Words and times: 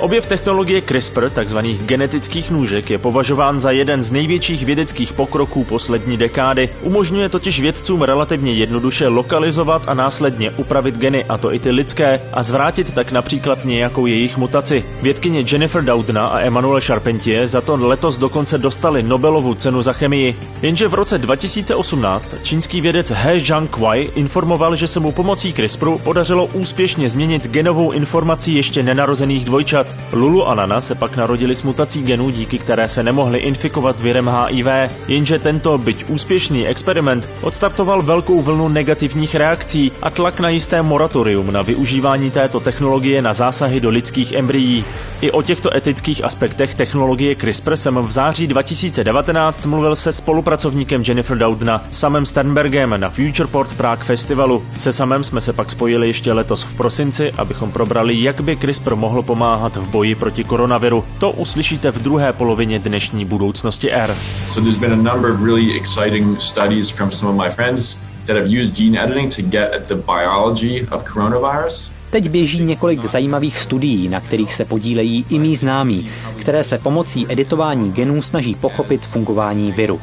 Objev 0.00 0.26
technologie 0.26 0.80
CRISPR, 0.80 1.30
takzvaných 1.30 1.82
genetických 1.82 2.50
nůžek, 2.50 2.90
je 2.90 2.98
považován 2.98 3.60
za 3.60 3.70
jeden 3.70 4.02
z 4.02 4.10
největších 4.10 4.64
vědeckých 4.64 5.12
pokroků 5.12 5.64
poslední 5.64 6.16
dekády. 6.16 6.68
Umožňuje 6.82 7.28
totiž 7.28 7.60
vědcům 7.60 8.02
relativně 8.02 8.52
jednoduše 8.52 9.08
lokalizovat 9.08 9.82
a 9.88 9.94
následně 9.94 10.50
upravit 10.50 10.98
geny, 10.98 11.24
a 11.24 11.38
to 11.38 11.54
i 11.54 11.58
ty 11.58 11.70
lidské, 11.70 12.20
a 12.32 12.42
zvrátit 12.42 12.92
tak 12.92 13.12
například 13.12 13.64
nějakou 13.64 14.06
jejich 14.06 14.36
mutaci. 14.36 14.84
Vědkyně 15.02 15.44
Jennifer 15.52 15.84
Doudna 15.84 16.26
a 16.26 16.40
Emmanuel 16.40 16.80
Charpentier 16.80 17.46
za 17.46 17.60
to 17.60 17.76
letos 17.76 18.16
dokonce 18.16 18.58
dostali 18.58 19.02
Nobelovu 19.02 19.54
cenu 19.54 19.82
za 19.82 19.92
chemii. 19.92 20.38
Jenže 20.62 20.88
v 20.88 20.94
roce 20.94 21.18
2018 21.18 22.34
čínský 22.42 22.80
vědec 22.80 23.10
He 23.10 23.40
Zhangquai 23.40 24.10
informoval, 24.14 24.76
že 24.76 24.86
se 24.86 25.00
mu 25.00 25.12
pomocí 25.12 25.52
CRISPRu 25.52 25.98
podařilo 25.98 26.46
úspěšně 26.46 27.08
změnit 27.08 27.48
genovou 27.48 27.90
informaci 27.90 28.52
ještě 28.52 28.82
nenarozených 28.82 29.44
dvojčat. 29.44 29.89
Lulu 30.12 30.48
a 30.48 30.54
Nana 30.54 30.80
se 30.80 30.94
pak 30.94 31.16
narodili 31.16 31.54
s 31.54 31.62
mutací 31.62 32.02
genů, 32.02 32.30
díky 32.30 32.58
které 32.58 32.88
se 32.88 33.02
nemohli 33.02 33.38
infikovat 33.38 34.00
virem 34.00 34.30
HIV, 34.46 34.66
jenže 35.08 35.38
tento 35.38 35.78
byť 35.78 36.04
úspěšný 36.08 36.66
experiment 36.66 37.28
odstartoval 37.40 38.02
velkou 38.02 38.42
vlnu 38.42 38.68
negativních 38.68 39.34
reakcí 39.34 39.92
a 40.02 40.10
tlak 40.10 40.40
na 40.40 40.48
jisté 40.48 40.82
moratorium 40.82 41.52
na 41.52 41.62
využívání 41.62 42.30
této 42.30 42.60
technologie 42.60 43.22
na 43.22 43.32
zásahy 43.32 43.80
do 43.80 43.90
lidských 43.90 44.32
embryí. 44.32 44.84
I 45.20 45.30
o 45.30 45.42
těchto 45.42 45.76
etických 45.76 46.24
aspektech 46.24 46.74
technologie 46.74 47.34
CRISPR 47.34 47.76
jsem 47.76 47.98
v 47.98 48.10
září 48.10 48.46
2019 48.46 49.66
mluvil 49.66 49.96
se 49.96 50.12
spolupracovníkem 50.12 51.02
Jennifer 51.06 51.38
Doudna, 51.38 51.84
Samem 51.90 52.26
Sternbergem 52.26 52.94
na 53.00 53.10
Futureport 53.10 53.76
Prague 53.76 54.04
Festivalu. 54.04 54.64
Se 54.76 54.92
Samem 54.92 55.24
jsme 55.24 55.40
se 55.40 55.52
pak 55.52 55.70
spojili 55.70 56.06
ještě 56.06 56.32
letos 56.32 56.62
v 56.62 56.74
prosinci, 56.74 57.32
abychom 57.32 57.72
probrali, 57.72 58.22
jak 58.22 58.40
by 58.40 58.56
CRISPR 58.56 58.94
mohl 58.94 59.22
pomáhat 59.22 59.76
v 59.80 59.88
boji 59.88 60.14
proti 60.14 60.44
koronaviru. 60.44 61.04
To 61.18 61.30
uslyšíte 61.30 61.90
v 61.90 62.02
druhé 62.02 62.32
polovině 62.32 62.78
dnešní 62.78 63.24
budoucnosti 63.24 63.92
R. 63.92 64.16
So 64.46 64.60
there's 64.60 64.78
been 64.78 64.92
a 64.92 65.12
number 65.14 65.32
of 65.32 65.42
really 65.42 65.76
exciting 65.76 66.40
studies 66.40 66.90
from 66.90 67.10
some 67.10 67.32
of 67.32 67.46
my 67.46 67.50
friends 67.50 67.98
that 68.26 68.36
have 68.36 68.48
used 68.60 68.76
gene 68.76 69.04
editing 69.04 69.34
to 69.36 69.42
get 69.42 69.74
at 69.74 69.82
the 69.88 69.94
biology 69.94 70.86
of 70.90 71.04
coronavirus. 71.04 71.92
Teď 72.10 72.28
běží 72.28 72.64
několik 72.64 73.04
zajímavých 73.04 73.58
studií, 73.58 74.08
na 74.08 74.20
kterých 74.20 74.54
se 74.54 74.64
podílejí 74.64 75.26
i 75.30 75.38
mý 75.38 75.56
známí, 75.56 76.08
které 76.36 76.64
se 76.64 76.78
pomocí 76.78 77.26
editování 77.28 77.92
genů 77.92 78.22
snaží 78.22 78.54
pochopit 78.54 79.00
fungování 79.00 79.72
viru. 79.72 80.00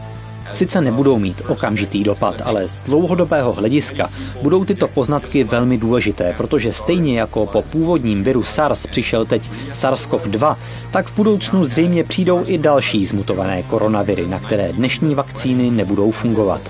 Sice 0.53 0.81
nebudou 0.81 1.19
mít 1.19 1.41
okamžitý 1.47 2.03
dopad, 2.03 2.41
ale 2.43 2.67
z 2.67 2.79
dlouhodobého 2.79 3.53
hlediska 3.53 4.09
budou 4.41 4.65
tyto 4.65 4.87
poznatky 4.87 5.43
velmi 5.43 5.77
důležité, 5.77 6.33
protože 6.37 6.73
stejně 6.73 7.19
jako 7.19 7.45
po 7.45 7.61
původním 7.61 8.23
viru 8.23 8.43
SARS 8.43 8.87
přišel 8.87 9.25
teď 9.25 9.41
SARS-CoV-2, 9.73 10.55
tak 10.91 11.07
v 11.07 11.15
budoucnu 11.15 11.65
zřejmě 11.65 12.03
přijdou 12.03 12.43
i 12.45 12.57
další 12.57 13.05
zmutované 13.05 13.63
koronaviry, 13.63 14.27
na 14.27 14.39
které 14.39 14.73
dnešní 14.73 15.15
vakcíny 15.15 15.71
nebudou 15.71 16.11
fungovat. 16.11 16.61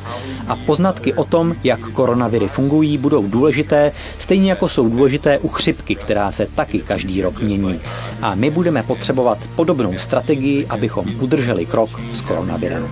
A 0.48 0.56
poznatky 0.56 1.14
o 1.14 1.24
tom, 1.24 1.56
jak 1.64 1.80
koronaviry 1.80 2.48
fungují, 2.48 2.98
budou 2.98 3.28
důležité, 3.28 3.92
stejně 4.20 4.50
jako 4.50 4.70
jsou 4.70 4.90
důležité 4.90 5.40
u 5.40 5.48
chřipky, 5.48 5.96
která 5.96 6.32
se 6.32 6.48
taky 6.56 6.80
každý 6.80 7.22
rok 7.22 7.42
mění. 7.42 7.80
A 8.22 8.36
my 8.36 8.50
budeme 8.50 8.84
potřebovat 8.84 9.38
podobnou 9.56 9.98
strategii, 9.98 10.66
abychom 10.70 11.06
udrželi 11.20 11.66
krok 11.66 11.90
s 12.14 12.22
koronavirem 12.22 12.88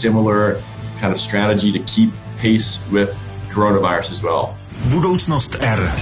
similar 0.00 0.56
kind 1.00 1.12
of 1.14 1.20
strategy 1.20 1.72
to 1.72 1.78
keep 1.94 2.10
pace 2.42 2.80
with 2.90 3.10
coronavirus 3.54 4.10
as 4.10 4.22
well. 4.22 4.56
Budoucnost 4.84 5.56
R. 5.60 5.92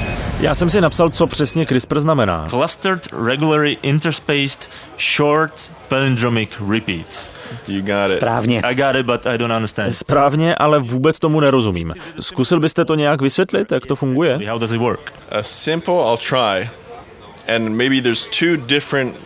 Já 0.40 0.54
jsem 0.54 0.70
si 0.70 0.80
napsal, 0.80 1.10
co 1.10 1.26
přesně 1.26 1.66
CRISPR 1.66 2.00
znamená. 2.00 2.46
Clustered 2.48 3.08
Regularly 3.26 3.76
Interspaced 3.82 4.70
Short 5.16 5.72
Palindromic 5.88 6.50
Repeats. 6.68 7.28
You 7.68 7.82
got 7.82 8.10
it. 8.10 8.16
Správně. 8.16 8.60
I 8.60 8.74
got 8.74 8.96
it, 8.96 9.06
but 9.06 9.26
I 9.26 9.38
don't 9.38 9.54
understand. 9.54 9.94
Správně, 9.94 10.54
ale 10.54 10.78
vůbec 10.78 11.18
tomu 11.18 11.40
nerozumím. 11.40 11.94
Zkusil 12.20 12.60
byste 12.60 12.84
to 12.84 12.94
nějak 12.94 13.22
vysvětlit, 13.22 13.72
jak 13.72 13.86
to 13.86 13.96
funguje? 13.96 14.40
How 14.48 14.58
does 14.58 14.72
it 14.72 14.78
work? 14.78 15.12
Uh, 15.34 15.38
simple, 15.42 15.94
I'll 15.94 16.16
try. 16.28 16.70
And 17.56 17.68
maybe 17.68 18.02
there's 18.02 18.26
two 18.26 18.56
different 18.56 19.16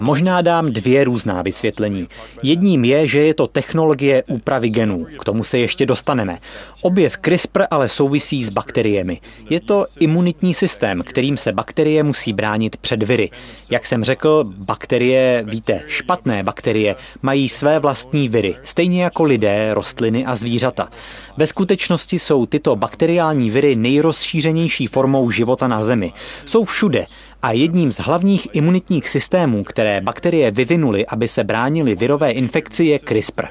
Možná 0.00 0.42
dám 0.42 0.72
dvě 0.72 1.04
různá 1.04 1.42
vysvětlení. 1.42 2.08
Jedním 2.42 2.84
je, 2.84 3.06
že 3.06 3.18
je 3.18 3.34
to 3.34 3.46
technologie 3.46 4.22
úpravy 4.22 4.68
genů. 4.68 5.06
K 5.18 5.24
tomu 5.24 5.44
se 5.44 5.58
ještě 5.58 5.86
dostaneme. 5.86 6.38
Objev 6.82 7.18
CRISPR 7.18 7.62
ale 7.70 7.88
souvisí 7.88 8.44
s 8.44 8.48
bakteriemi. 8.48 9.20
Je 9.50 9.60
to 9.60 9.84
imunitní 10.00 10.54
systém, 10.54 11.02
kterým 11.02 11.36
se 11.36 11.52
bakterie 11.52 12.02
musí 12.02 12.32
bránit 12.32 12.76
před 12.76 13.02
viry. 13.02 13.30
Jak 13.70 13.86
jsem 13.86 14.04
řekl, 14.04 14.44
bakterie, 14.66 15.44
víte, 15.46 15.82
špatné 15.86 16.42
bakterie, 16.42 16.96
mají 17.22 17.48
své 17.48 17.78
vlastní 17.78 18.28
viry, 18.28 18.54
stejně 18.64 19.02
jako 19.02 19.22
lidé, 19.22 19.74
rostliny 19.74 20.26
a 20.26 20.36
zvířata. 20.36 20.88
Ve 21.36 21.46
skutečnosti 21.46 22.18
jsou 22.18 22.46
tyto 22.46 22.76
bakteriální 22.76 23.50
viry 23.50 23.76
nejrozšířenější 23.76 24.86
formou 24.86 25.30
života 25.30 25.68
na 25.68 25.84
Zemi. 25.84 26.12
Jsou 26.44 26.64
všude 26.64 27.06
a 27.46 27.52
jedním 27.52 27.92
z 27.92 28.00
hlavních 28.00 28.48
imunitních 28.52 29.08
systémů, 29.08 29.64
které 29.64 30.00
bakterie 30.00 30.50
vyvinuly, 30.50 31.06
aby 31.06 31.28
se 31.28 31.44
bránili 31.44 31.94
virové 31.94 32.30
infekci, 32.30 32.84
je 32.84 32.98
CRISPR. 32.98 33.44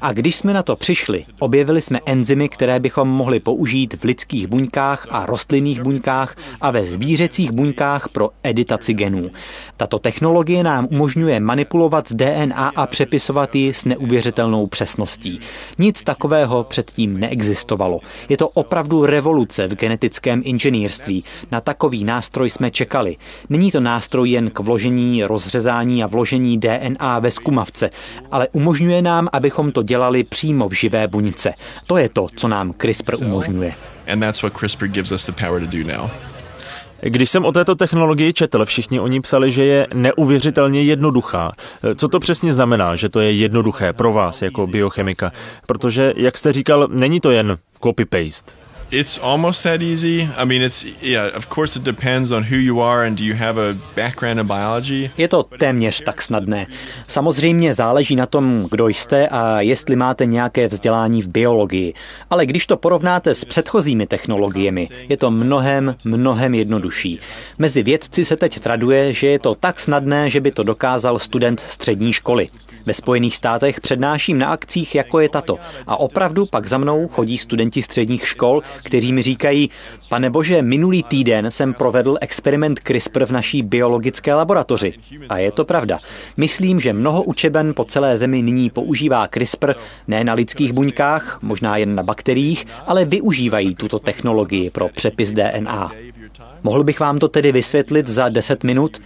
A 0.00 0.12
když 0.12 0.36
jsme 0.36 0.52
na 0.52 0.62
to 0.62 0.76
přišli, 0.76 1.24
objevili 1.38 1.82
jsme 1.82 2.00
enzymy, 2.06 2.48
které 2.48 2.80
bychom 2.80 3.08
mohli 3.08 3.40
použít 3.40 3.94
v 3.94 4.04
lidských 4.04 4.46
buňkách 4.46 5.06
a 5.10 5.26
rostlinných 5.26 5.80
buňkách 5.80 6.36
a 6.60 6.70
ve 6.70 6.84
zvířecích 6.84 7.50
buňkách 7.50 8.08
pro 8.08 8.30
editaci 8.42 8.94
genů. 8.94 9.30
Tato 9.76 9.98
technologie 9.98 10.62
nám 10.62 10.88
umožňuje 10.90 11.40
manipulovat 11.40 12.08
s 12.08 12.14
DNA 12.14 12.72
a 12.76 12.86
přepisovat 12.86 13.54
ji 13.54 13.74
s 13.74 13.84
neuvěřitelnou 13.84 14.66
přesností. 14.66 15.40
Nic 15.78 16.02
takového 16.02 16.64
předtím 16.64 17.20
neexistovalo. 17.20 18.00
Je 18.28 18.36
to 18.36 18.48
opravdu 18.48 19.06
revoluce 19.06 19.68
v 19.68 19.74
genetickém 19.74 20.42
inženýrství. 20.44 21.24
Na 21.50 21.60
takový 21.60 22.04
nástroj 22.04 22.50
jsme 22.50 22.70
čekali. 22.70 23.16
Není 23.48 23.70
to 23.70 23.80
nástroj 23.80 24.30
jen 24.30 24.50
k 24.50 24.60
vložení, 24.60 25.24
rozřezání 25.24 26.04
a 26.04 26.06
vložení 26.06 26.58
DNA 26.58 27.18
ve 27.18 27.30
skumavce, 27.30 27.90
ale 28.30 28.48
umožňuje 28.52 29.02
nám, 29.02 29.28
abychom 29.32 29.72
to 29.72 29.82
dělali 29.82 30.24
přímo 30.24 30.68
v 30.68 30.72
živé 30.72 31.08
buňce. 31.08 31.52
To 31.86 31.96
je 31.96 32.08
to, 32.08 32.26
co 32.36 32.48
nám 32.48 32.72
CRISPR 32.72 33.14
umožňuje. 33.22 33.74
And 34.12 34.20
that's 34.20 34.42
what 34.42 34.56
CRISPR 34.56 34.86
gives 34.86 35.12
us 35.12 35.26
the 35.26 35.32
power 35.32 35.60
to 35.60 35.66
do 35.66 35.98
now. 35.98 36.10
Když 37.00 37.30
jsem 37.30 37.44
o 37.44 37.52
této 37.52 37.74
technologii 37.74 38.32
četl, 38.32 38.64
všichni 38.64 39.00
o 39.00 39.08
ní 39.08 39.20
psali, 39.20 39.50
že 39.50 39.64
je 39.64 39.86
neuvěřitelně 39.94 40.82
jednoduchá. 40.82 41.52
Co 41.96 42.08
to 42.08 42.18
přesně 42.20 42.52
znamená, 42.52 42.96
že 42.96 43.08
to 43.08 43.20
je 43.20 43.32
jednoduché 43.32 43.92
pro 43.92 44.12
vás 44.12 44.42
jako 44.42 44.66
biochemika? 44.66 45.32
Protože, 45.66 46.12
jak 46.16 46.38
jste 46.38 46.52
říkal, 46.52 46.88
není 46.90 47.20
to 47.20 47.30
jen 47.30 47.56
copy-paste. 47.80 48.54
It's 48.90 49.18
almost 49.22 49.62
that 49.62 49.82
easy. 49.82 50.30
I 50.36 50.44
mean, 50.44 50.62
it's 50.62 50.86
yeah. 51.02 51.36
Of 51.36 51.48
course, 51.48 51.78
it 51.78 51.84
depends 51.84 52.32
on 52.32 52.42
who 52.42 52.56
you 52.56 52.80
are 52.80 53.06
and 53.06 53.18
do 53.18 53.24
you 53.24 53.36
have 53.36 53.58
a 53.58 53.74
background 53.96 54.40
in 54.40 54.46
biology. 54.46 55.10
Je 55.18 55.28
to 55.28 55.42
téměř 55.42 56.02
tak 56.04 56.22
snadné. 56.22 56.66
Samozřejmě 57.06 57.74
záleží 57.74 58.16
na 58.16 58.26
tom, 58.26 58.66
kdo 58.70 58.88
jste 58.88 59.28
a 59.28 59.60
jestli 59.60 59.96
máte 59.96 60.26
nějaké 60.26 60.68
vzdělání 60.68 61.22
v 61.22 61.28
biologii. 61.28 61.94
Ale 62.30 62.46
když 62.46 62.66
to 62.66 62.76
porovnáte 62.76 63.34
s 63.34 63.44
předchozími 63.44 64.06
technologiemi, 64.06 64.88
je 65.08 65.16
to 65.16 65.30
mnohem, 65.30 65.94
mnohem 66.04 66.54
jednodušší. 66.54 67.20
Mezi 67.58 67.82
vědci 67.82 68.24
se 68.24 68.36
teď 68.36 68.60
traduje, 68.60 69.12
že 69.12 69.26
je 69.26 69.38
to 69.38 69.54
tak 69.54 69.80
snadné, 69.80 70.30
že 70.30 70.40
by 70.40 70.50
to 70.50 70.62
dokázal 70.62 71.18
student 71.18 71.60
střední 71.60 72.12
školy. 72.12 72.48
Ve 72.86 72.94
Spojených 72.94 73.36
státech 73.36 73.80
přednáším 73.80 74.38
na 74.38 74.48
akcích, 74.48 74.94
jako 74.94 75.20
je 75.20 75.28
tato. 75.28 75.58
A 75.86 75.96
opravdu 75.96 76.46
pak 76.46 76.66
za 76.66 76.78
mnou 76.78 77.08
chodí 77.08 77.38
studenti 77.38 77.82
středních 77.82 78.28
škol, 78.28 78.62
kteří 78.84 79.12
mi 79.12 79.22
říkají, 79.22 79.70
pane 80.08 80.30
bože, 80.30 80.62
minulý 80.62 81.02
týden 81.02 81.50
jsem 81.50 81.74
provedl 81.74 82.16
experiment 82.20 82.80
CRISPR 82.84 83.24
v 83.24 83.30
naší 83.30 83.62
biologické 83.62 84.34
laboratoři. 84.34 84.94
A 85.28 85.38
je 85.38 85.52
to 85.52 85.64
pravda. 85.64 85.98
Myslím, 86.36 86.80
že 86.80 86.92
mnoho 86.92 87.22
učeben 87.22 87.74
po 87.74 87.84
celé 87.84 88.18
zemi 88.18 88.42
nyní 88.42 88.70
používá 88.70 89.28
CRISPR 89.28 89.74
ne 90.08 90.24
na 90.24 90.34
lidských 90.34 90.72
buňkách, 90.72 91.38
možná 91.42 91.76
jen 91.76 91.94
na 91.94 92.02
bakteriích, 92.02 92.66
ale 92.86 93.04
využívají 93.04 93.74
tuto 93.74 93.98
technologii 93.98 94.70
pro 94.70 94.88
přepis 94.88 95.32
DNA. 95.32 95.90
Mohl 96.62 96.84
bych 96.84 97.00
vám 97.00 97.18
to 97.18 97.28
tedy 97.28 97.52
vysvětlit 97.52 98.08
za 98.08 98.28
10 98.28 98.64
minut? 98.64 99.00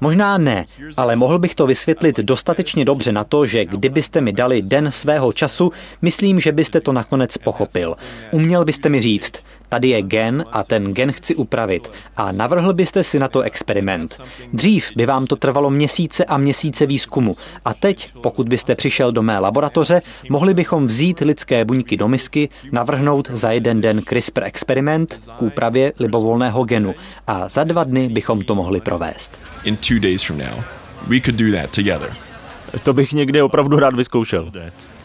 Možná 0.00 0.38
ne, 0.38 0.66
ale 0.96 1.16
mohl 1.16 1.38
bych 1.38 1.54
to 1.54 1.66
vysvětlit 1.66 2.16
dostatečně 2.16 2.84
dobře 2.84 3.12
na 3.12 3.24
to, 3.24 3.46
že 3.46 3.64
kdybyste 3.64 4.20
mi 4.20 4.32
dali 4.32 4.62
den 4.62 4.92
svého 4.92 5.32
času, 5.32 5.72
myslím, 6.02 6.40
že 6.40 6.52
byste 6.52 6.80
to 6.80 6.92
nakonec 6.92 7.38
pochopil. 7.38 7.94
Uměl 8.30 8.64
byste 8.64 8.88
mi 8.88 9.00
říct, 9.00 9.32
tady 9.68 9.88
je 9.88 10.02
gen 10.02 10.44
a 10.52 10.64
ten 10.64 10.94
gen 10.94 11.12
chci 11.12 11.34
upravit 11.34 11.92
a 12.16 12.32
navrhl 12.32 12.74
byste 12.74 13.04
si 13.04 13.18
na 13.18 13.28
to 13.28 13.40
experiment. 13.40 14.20
Dřív 14.52 14.90
by 14.96 15.06
vám 15.06 15.26
to 15.26 15.36
trvalo 15.36 15.70
měsíce 15.70 16.24
a 16.24 16.38
měsíce 16.38 16.86
výzkumu 16.86 17.36
a 17.64 17.74
teď, 17.74 18.12
pokud 18.22 18.48
byste 18.48 18.74
přišel 18.74 19.12
do 19.12 19.22
mé 19.22 19.38
laboratoře, 19.38 20.02
mohli 20.30 20.54
bychom 20.54 20.86
vzít 20.86 21.20
lidské 21.20 21.64
buňky 21.64 21.96
do 21.96 22.08
misky, 22.08 22.48
navrhnout 22.72 23.28
za 23.32 23.50
jeden 23.50 23.80
den 23.80 24.02
CRISPR 24.02 24.44
experiment 24.44 25.18
k 25.38 25.42
úpravě 25.42 25.92
libovolného 26.00 26.64
genu 26.64 26.94
a 27.26 27.48
za 27.48 27.64
dva 27.64 27.84
dny 27.84 28.08
bychom 28.08 28.40
to 28.40 28.54
mohli 28.54 28.80
provést. 28.80 29.38
In 29.64 29.76
two 29.76 29.98
days 30.00 30.22
from 30.22 30.38
now, 30.38 30.62
we 31.08 31.20
could 31.20 31.36
do 31.36 31.52
that 31.52 31.70
together. 31.70 32.35
To 32.82 32.92
bych 32.92 33.12
někdy 33.12 33.42
opravdu 33.42 33.78
rád 33.78 33.94
vyzkoušel. 33.96 34.50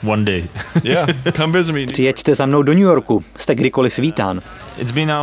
One 0.07 0.25
day. 0.25 0.43
Yeah, 0.83 1.09
come 1.31 1.59
visit 1.59 1.73
me. 1.75 1.85
Přijeďte 1.85 2.35
za 2.35 2.45
mnou 2.45 2.63
do 2.63 2.73
New 2.73 2.81
Yorku, 2.81 3.23
jste 3.37 3.55
kdykoliv 3.55 3.97
vítán. 3.97 4.41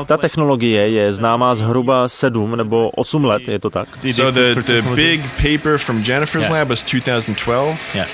Ta 0.06 0.16
technologie 0.16 0.88
je 0.90 1.12
známá 1.12 1.54
zhruba 1.54 2.08
7 2.08 2.56
nebo 2.56 2.90
8 2.90 3.24
let, 3.24 3.48
je 3.48 3.58
to 3.58 3.70
tak? 3.70 3.88
So 4.14 4.32
the, 4.32 4.54
the 4.62 4.82
big 4.94 5.20
paper 5.36 5.78
from 5.78 6.02
Jennifer's 6.02 6.44
Yeah. 6.48 6.52
lab 6.58 6.68
was 6.70 6.82
2012. 6.82 7.78
Yeah. 7.94 8.08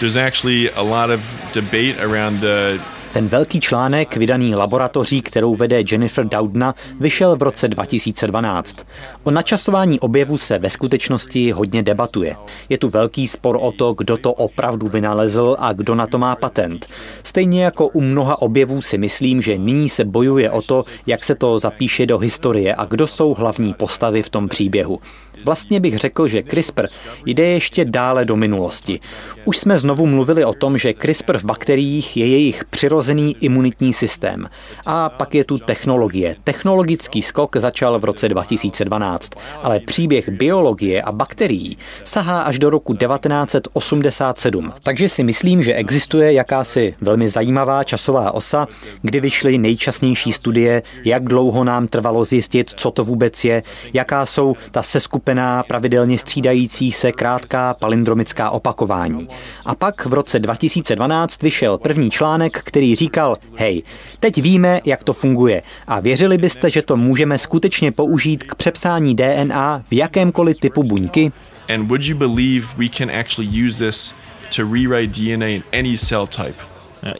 There's 0.00 0.16
actually 0.16 0.70
a 0.70 0.82
lot 0.82 1.10
of 1.10 1.20
debate 1.54 1.94
around 2.00 2.40
the 2.40 2.78
Ten 3.12 3.28
velký 3.28 3.60
článek, 3.60 4.16
vydaný 4.16 4.54
laboratoří, 4.54 5.22
kterou 5.22 5.54
vede 5.54 5.82
Jennifer 5.90 6.24
Doudna, 6.24 6.74
vyšel 7.00 7.36
v 7.36 7.42
roce 7.42 7.68
2012. 7.68 8.86
O 9.24 9.30
načasování 9.30 10.00
objevu 10.00 10.38
se 10.38 10.58
ve 10.58 10.70
skutečnosti 10.70 11.50
hodně 11.50 11.82
debatuje. 11.82 12.36
Je 12.68 12.78
tu 12.78 12.88
velký 12.88 13.28
spor 13.28 13.58
o 13.60 13.72
to, 13.72 13.92
kdo 13.92 14.16
to 14.16 14.32
opravdu 14.32 14.88
vynalezl 14.88 15.56
a 15.58 15.72
kdo 15.72 15.94
na 15.94 16.06
to 16.06 16.18
má 16.18 16.36
patent. 16.36 16.86
Stejně 17.22 17.64
jako 17.64 17.88
u 17.88 18.00
mnoha 18.00 18.42
objevů 18.42 18.82
si 18.82 18.98
myslím, 18.98 19.42
že 19.42 19.58
nyní 19.58 19.88
se 19.88 20.04
bojuje 20.04 20.50
o 20.50 20.62
to, 20.62 20.84
jak 21.06 21.24
se 21.24 21.34
to 21.34 21.58
zapíše 21.58 22.06
do 22.06 22.18
historie 22.18 22.74
a 22.74 22.84
kdo 22.84 23.06
jsou 23.06 23.34
hlavní 23.34 23.74
postavy 23.74 24.22
v 24.22 24.28
tom 24.28 24.48
příběhu. 24.48 25.00
Vlastně 25.44 25.80
bych 25.80 25.98
řekl, 25.98 26.28
že 26.28 26.42
CRISPR 26.42 26.86
jde 27.26 27.46
ještě 27.46 27.84
dále 27.84 28.24
do 28.24 28.36
minulosti. 28.36 29.00
Už 29.44 29.58
jsme 29.58 29.78
znovu 29.78 30.06
mluvili 30.06 30.44
o 30.44 30.52
tom, 30.52 30.78
že 30.78 30.94
CRISPR 30.94 31.38
v 31.38 31.44
bakteriích 31.44 32.16
je 32.16 32.26
jejich 32.26 32.64
přirozený 32.64 32.97
imunitní 33.40 33.92
systém. 33.92 34.48
A 34.86 35.08
pak 35.08 35.34
je 35.34 35.44
tu 35.44 35.58
technologie. 35.58 36.36
Technologický 36.44 37.22
skok 37.22 37.56
začal 37.56 37.98
v 37.98 38.04
roce 38.04 38.28
2012, 38.28 39.32
ale 39.62 39.80
příběh 39.80 40.28
biologie 40.28 41.02
a 41.02 41.12
bakterií 41.12 41.78
sahá 42.04 42.40
až 42.40 42.58
do 42.58 42.70
roku 42.70 42.94
1987. 42.94 44.72
Takže 44.82 45.08
si 45.08 45.24
myslím, 45.24 45.62
že 45.62 45.74
existuje 45.74 46.32
jakási 46.32 46.94
velmi 47.00 47.28
zajímavá 47.28 47.84
časová 47.84 48.32
osa, 48.32 48.66
kdy 49.02 49.20
vyšly 49.20 49.58
nejčasnější 49.58 50.32
studie, 50.32 50.82
jak 51.04 51.24
dlouho 51.24 51.64
nám 51.64 51.88
trvalo 51.88 52.24
zjistit, 52.24 52.70
co 52.76 52.90
to 52.90 53.04
vůbec 53.04 53.44
je, 53.44 53.62
jaká 53.92 54.26
jsou 54.26 54.56
ta 54.70 54.82
seskupená, 54.82 55.62
pravidelně 55.62 56.18
střídající 56.18 56.92
se 56.92 57.12
krátká 57.12 57.74
palindromická 57.80 58.50
opakování. 58.50 59.28
A 59.66 59.74
pak 59.74 60.06
v 60.06 60.12
roce 60.12 60.38
2012 60.38 61.42
vyšel 61.42 61.78
první 61.78 62.10
článek, 62.10 62.60
který 62.64 62.87
říkal, 62.96 63.36
hej, 63.54 63.82
teď 64.20 64.42
víme, 64.42 64.80
jak 64.84 65.04
to 65.04 65.12
funguje 65.12 65.62
a 65.86 66.00
věřili 66.00 66.38
byste, 66.38 66.70
že 66.70 66.82
to 66.82 66.96
můžeme 66.96 67.38
skutečně 67.38 67.92
použít 67.92 68.44
k 68.44 68.54
přepsání 68.54 69.14
DNA 69.14 69.82
v 69.88 69.92
jakémkoliv 69.92 70.60
typu 70.60 70.82
buňky? 70.82 71.32
and 71.68 71.88
would 71.88 72.04
you 72.04 72.14
believe 72.14 72.74
we 72.76 72.88
can 72.88 73.10
actually 73.10 73.46
use 73.46 73.78
this 73.78 74.14
to 74.50 74.64
rewrite 74.64 75.12
DNA 75.12 75.46
in 75.46 75.62
any 75.72 75.96
cell 75.96 76.26
type? 76.26 76.64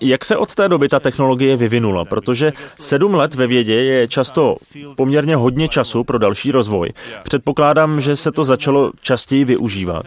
Jak 0.01 0.25
se 0.25 0.37
od 0.37 0.55
té 0.55 0.69
doby 0.69 0.89
ta 0.89 1.01
technologie 1.01 1.57
vyvinula? 1.57 2.05
Protože 2.05 2.53
sedm 2.79 3.15
let 3.15 3.35
ve 3.35 3.47
vědě 3.47 3.75
je 3.75 4.09
často 4.09 4.55
poměrně 4.97 5.37
hodně 5.37 5.69
času 5.69 6.05
pro 6.05 6.19
další 6.19 6.53
rozvoj. 6.53 6.93
Předpokládám, 7.23 8.01
že 8.01 8.17
se 8.17 8.33
to 8.33 8.45
začalo 8.45 8.93
častěji 9.01 9.45
využívat. 9.45 10.03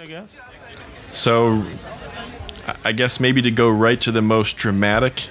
So 1.13 1.65
I 2.83 2.93
guess 2.93 3.19
maybe 3.19 3.41
to 3.41 3.49
go 3.49 3.85
right 3.85 4.05
to 4.05 4.11
the 4.11 4.21
most 4.21 4.63
dramatic 4.63 5.29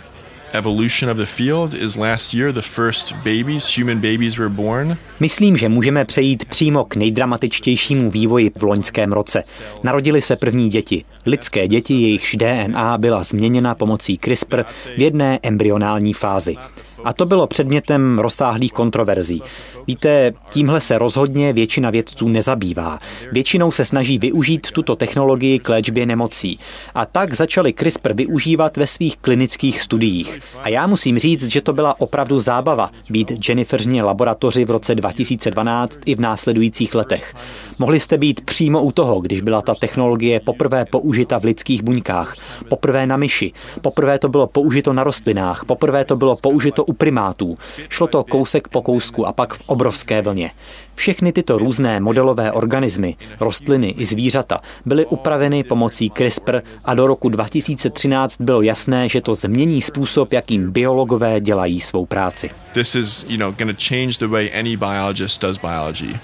evolution 0.55 1.09
of 1.09 1.17
the 1.17 1.27
field 1.27 1.75
is 1.75 1.97
last 1.97 2.35
year 2.35 2.53
the 2.53 2.63
first 2.63 3.13
babies, 3.25 3.67
human 3.67 4.01
babies 4.01 4.39
were 4.39 4.49
born. 4.49 4.99
Myslím, 5.21 5.57
že 5.57 5.69
můžeme 5.69 6.05
přejít 6.05 6.45
přímo 6.45 6.85
k 6.85 6.97
nejdramatičtějšímu 6.97 8.11
vývoji 8.11 8.51
v 8.59 8.63
loňském 8.63 9.13
roce. 9.13 9.43
Narodili 9.83 10.23
se 10.23 10.37
první 10.37 10.69
děti. 10.69 11.05
Lidské 11.27 11.69
děti, 11.69 11.95
jejichž 11.95 12.37
DNA 12.37 12.99
byla 12.99 13.25
změněna 13.25 13.75
pomocí 13.75 14.19
CRISPR 14.19 14.63
v 14.97 15.01
jedné 15.01 15.39
embryonální 15.43 16.13
fázi. 16.13 16.57
A 17.05 17.13
to 17.13 17.27
bylo 17.27 17.47
předmětem 17.47 18.19
rozsáhlých 18.19 18.73
kontroverzí. 18.73 19.43
Víte, 19.87 20.33
tímhle 20.51 20.81
se 20.81 20.99
rozhodně 20.99 21.53
většina 21.53 21.91
vědců 21.91 22.29
nezabývá. 22.29 22.99
Většinou 23.33 23.71
se 23.71 23.85
snaží 23.85 24.19
využít 24.19 24.67
tuto 24.73 24.97
technologii 24.97 25.59
k 25.59 25.69
léčbě 25.69 26.07
nemocí. 26.07 26.59
A 26.95 27.07
tak 27.07 27.35
začali 27.35 27.73
CRISPR 27.73 28.13
využívat 28.13 28.77
ve 28.77 28.87
svých 28.87 29.17
klinických 29.17 29.83
studiích. 29.83 30.41
A 30.63 30.69
já 30.69 30.87
musím 30.87 31.19
říct, 31.19 31.47
že 31.47 31.61
to 31.61 31.73
byla 31.73 32.01
opravdu 32.01 32.41
zábava 32.41 32.91
být 33.11 33.49
Jenniferně 33.49 34.03
laboratoři 34.03 34.65
v 34.65 34.71
roce 34.71 34.95
2012 35.13 35.99
i 36.07 36.15
v 36.15 36.21
následujících 36.21 36.95
letech. 36.95 37.35
Mohli 37.79 38.01
jste 38.01 38.19
být 38.19 38.41
přímo 38.41 38.83
u 38.83 38.93
toho, 38.93 39.21
když 39.21 39.41
byla 39.41 39.63
ta 39.63 39.75
technologie 39.75 40.41
poprvé 40.41 40.85
použita 40.85 41.39
v 41.39 41.45
lidských 41.45 41.83
buňkách, 41.83 42.37
poprvé 42.69 43.07
na 43.07 43.17
myši, 43.17 43.53
poprvé 43.81 44.19
to 44.19 44.29
bylo 44.29 44.47
použito 44.47 44.93
na 44.93 45.05
rostlinách, 45.05 45.65
poprvé 45.65 46.05
to 46.05 46.17
bylo 46.17 46.37
použito 46.37 46.85
u 46.85 46.93
primátů. 46.93 47.59
Šlo 47.89 48.07
to 48.07 48.25
kousek 48.25 48.69
po 48.69 48.83
kousku 48.83 49.27
a 49.27 49.33
pak 49.33 49.55
v 49.55 49.63
obrovské 49.67 50.23
vlně. 50.23 50.51
Všechny 50.95 51.33
tyto 51.33 51.59
různé 51.59 52.01
modelové 52.01 52.53
organismy, 52.53 53.17
rostliny 53.41 53.89
i 53.89 54.05
zvířata, 54.05 54.61
byly 54.87 55.07
upraveny 55.07 55.65
pomocí 55.65 56.11
CRISPR 56.11 56.61
a 56.85 56.95
do 56.95 57.07
roku 57.07 57.29
2013 57.29 58.41
bylo 58.41 58.63
jasné, 58.63 59.09
že 59.09 59.21
to 59.21 59.35
změní 59.35 59.83
způsob, 59.83 60.33
jakým 60.33 60.73
biologové 60.73 61.41
dělají 61.41 61.81
svou 61.81 62.07
práci. 62.07 62.51
This 62.73 62.95
is, 62.95 63.27
you 63.29 63.39
know, 63.39 63.53
going 63.53 63.77
to 63.77 63.85
change 63.89 64.19
the 64.19 64.27
way 64.27 64.51
any 64.59 64.77
biologist 64.77 65.43
does 65.43 65.59
biology. 65.59 66.15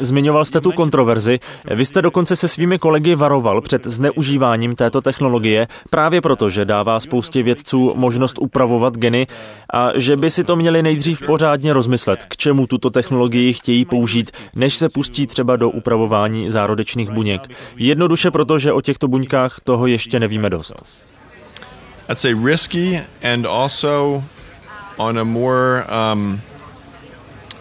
Zmiňoval 0.00 0.44
jste 0.44 0.60
tu 0.60 0.72
kontroverzi. 0.72 1.40
Vy 1.74 1.84
jste 1.84 2.02
dokonce 2.02 2.36
se 2.36 2.48
svými 2.48 2.78
kolegy 2.78 3.14
varoval 3.14 3.60
před 3.60 3.86
zneužíváním 3.86 4.74
této 4.74 5.00
technologie 5.00 5.66
právě 5.90 6.20
proto, 6.20 6.50
že 6.50 6.64
dává 6.64 7.00
spoustě 7.00 7.42
vědců 7.42 7.92
možnost 7.96 8.38
upravovat 8.40 8.96
geny 8.96 9.26
a 9.74 9.88
že 9.98 10.16
by 10.16 10.30
si 10.30 10.44
to 10.44 10.56
měli 10.56 10.82
nejdřív 10.82 11.22
pořádně 11.26 11.72
rozmyslet, 11.72 12.24
k 12.28 12.36
čemu 12.36 12.66
tuto 12.66 12.90
technologii 12.90 13.52
chtějí 13.52 13.84
použít, 13.84 14.30
než 14.56 14.76
se 14.76 14.88
pustí 14.88 15.26
třeba 15.26 15.56
do 15.56 15.70
upravování 15.70 16.50
zárodečných 16.50 17.10
buněk. 17.10 17.42
Jednoduše 17.76 18.30
proto, 18.30 18.58
že 18.58 18.72
o 18.72 18.80
těchto 18.80 19.08
buňkách 19.08 19.60
toho 19.64 19.86
ještě 19.86 20.20
nevíme 20.20 20.50
dost. 20.50 20.72
I'd 22.08 22.18
say 22.18 22.34
risky 22.44 23.00
and 23.34 23.46
also 23.46 24.24
on 24.96 25.18
a 25.18 25.24
more 25.24 25.84
um, 26.12 26.40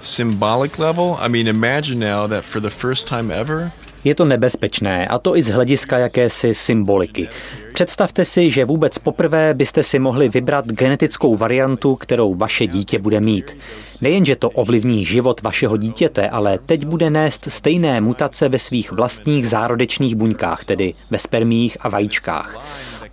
symbolic 0.03 0.77
level. 0.77 1.17
I 1.19 1.29
mean, 1.29 1.47
imagine 1.47 1.99
now 1.99 2.27
that 2.29 2.45
for 2.45 2.61
the 2.61 2.69
first 2.69 3.07
time 3.07 3.31
ever, 3.31 3.71
Je 4.03 4.15
to 4.15 4.25
nebezpečné, 4.25 5.07
a 5.07 5.19
to 5.19 5.37
i 5.37 5.43
z 5.43 5.49
hlediska 5.49 5.97
jakési 5.97 6.53
symboliky. 6.53 7.27
Představte 7.73 8.25
si, 8.25 8.51
že 8.51 8.65
vůbec 8.65 8.99
poprvé 8.99 9.53
byste 9.53 9.83
si 9.83 9.99
mohli 9.99 10.29
vybrat 10.29 10.67
genetickou 10.67 11.35
variantu, 11.35 11.95
kterou 11.95 12.33
vaše 12.33 12.67
dítě 12.67 12.99
bude 12.99 13.19
mít. 13.19 13.57
Nejenže 14.01 14.35
to 14.35 14.49
ovlivní 14.49 15.05
život 15.05 15.41
vašeho 15.41 15.77
dítěte, 15.77 16.29
ale 16.29 16.59
teď 16.65 16.85
bude 16.85 17.09
nést 17.09 17.47
stejné 17.49 18.01
mutace 18.01 18.49
ve 18.49 18.59
svých 18.59 18.91
vlastních 18.91 19.47
zárodečných 19.47 20.15
buňkách, 20.15 20.65
tedy 20.65 20.93
ve 21.11 21.19
spermích 21.19 21.77
a 21.81 21.89
vajíčkách. 21.89 22.59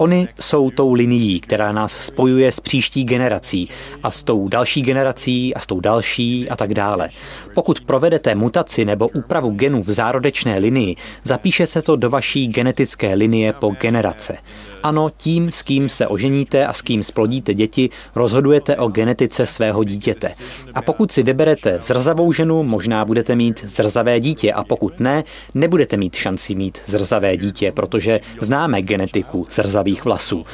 Oni 0.00 0.28
jsou 0.40 0.70
tou 0.70 0.92
linií, 0.92 1.40
která 1.40 1.72
nás 1.72 1.92
spojuje 1.92 2.52
s 2.52 2.60
příští 2.60 3.04
generací 3.04 3.68
a 4.02 4.10
s 4.10 4.22
tou 4.22 4.48
další 4.48 4.82
generací 4.82 5.54
a 5.54 5.60
s 5.60 5.66
tou 5.66 5.80
další 5.80 6.48
a 6.50 6.56
tak 6.56 6.74
dále. 6.74 7.08
Pokud 7.54 7.80
provedete 7.80 8.34
mutaci 8.34 8.84
nebo 8.84 9.08
úpravu 9.08 9.50
genů 9.50 9.82
v 9.82 9.90
zárodečné 9.90 10.58
linii, 10.58 10.96
zapíše 11.24 11.66
se 11.66 11.82
to 11.82 11.96
do 11.96 12.10
vaší 12.10 12.46
genetické 12.46 13.14
linie 13.14 13.52
po 13.52 13.70
generace. 13.80 14.36
Ano, 14.82 15.10
tím, 15.16 15.52
s 15.52 15.62
kým 15.62 15.88
se 15.88 16.06
oženíte 16.06 16.66
a 16.66 16.72
s 16.72 16.82
kým 16.82 17.02
splodíte 17.02 17.54
děti, 17.54 17.90
rozhodujete 18.14 18.76
o 18.76 18.88
genetice 18.88 19.46
svého 19.46 19.84
dítěte. 19.84 20.34
A 20.74 20.82
pokud 20.82 21.12
si 21.12 21.22
vyberete 21.22 21.78
zrzavou 21.82 22.32
ženu, 22.32 22.62
možná 22.62 23.04
budete 23.04 23.36
mít 23.36 23.64
zrzavé 23.64 24.20
dítě 24.20 24.52
a 24.52 24.64
pokud 24.64 25.00
ne, 25.00 25.24
nebudete 25.54 25.96
mít 25.96 26.14
šanci 26.14 26.54
mít 26.54 26.78
zrzavé 26.86 27.36
dítě, 27.36 27.72
protože 27.72 28.20
známe 28.40 28.82
genetiku 28.82 29.46
zrzavých 29.50 29.87
vlasů. 29.94 30.46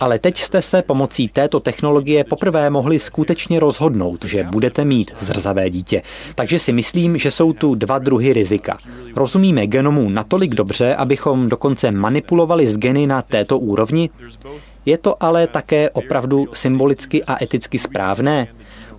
Ale 0.00 0.18
teď 0.18 0.40
jste 0.42 0.62
se 0.62 0.82
pomocí 0.82 1.28
této 1.28 1.60
technologie 1.60 2.24
poprvé 2.24 2.70
mohli 2.70 3.00
skutečně 3.00 3.60
rozhodnout, 3.60 4.24
že 4.24 4.44
budete 4.44 4.84
mít 4.84 5.10
zrzavé 5.18 5.70
dítě. 5.70 6.02
Takže 6.34 6.58
si 6.58 6.72
myslím, 6.72 7.18
že 7.18 7.30
jsou 7.30 7.52
tu 7.52 7.74
dva 7.74 7.98
druhy 7.98 8.32
rizika. 8.32 8.78
Rozumíme 9.16 9.66
genomu 9.66 10.10
natolik 10.10 10.54
dobře, 10.54 10.94
abychom 10.94 11.48
dokonce 11.48 11.90
manipulovali 11.90 12.66
s 12.66 12.76
geny 12.76 13.06
na 13.06 13.22
této 13.22 13.58
úrovni? 13.58 14.10
Je 14.86 14.98
to 14.98 15.22
ale 15.22 15.46
také 15.46 15.90
opravdu 15.90 16.46
symbolicky 16.52 17.24
a 17.24 17.44
eticky 17.44 17.78
správné? 17.78 18.48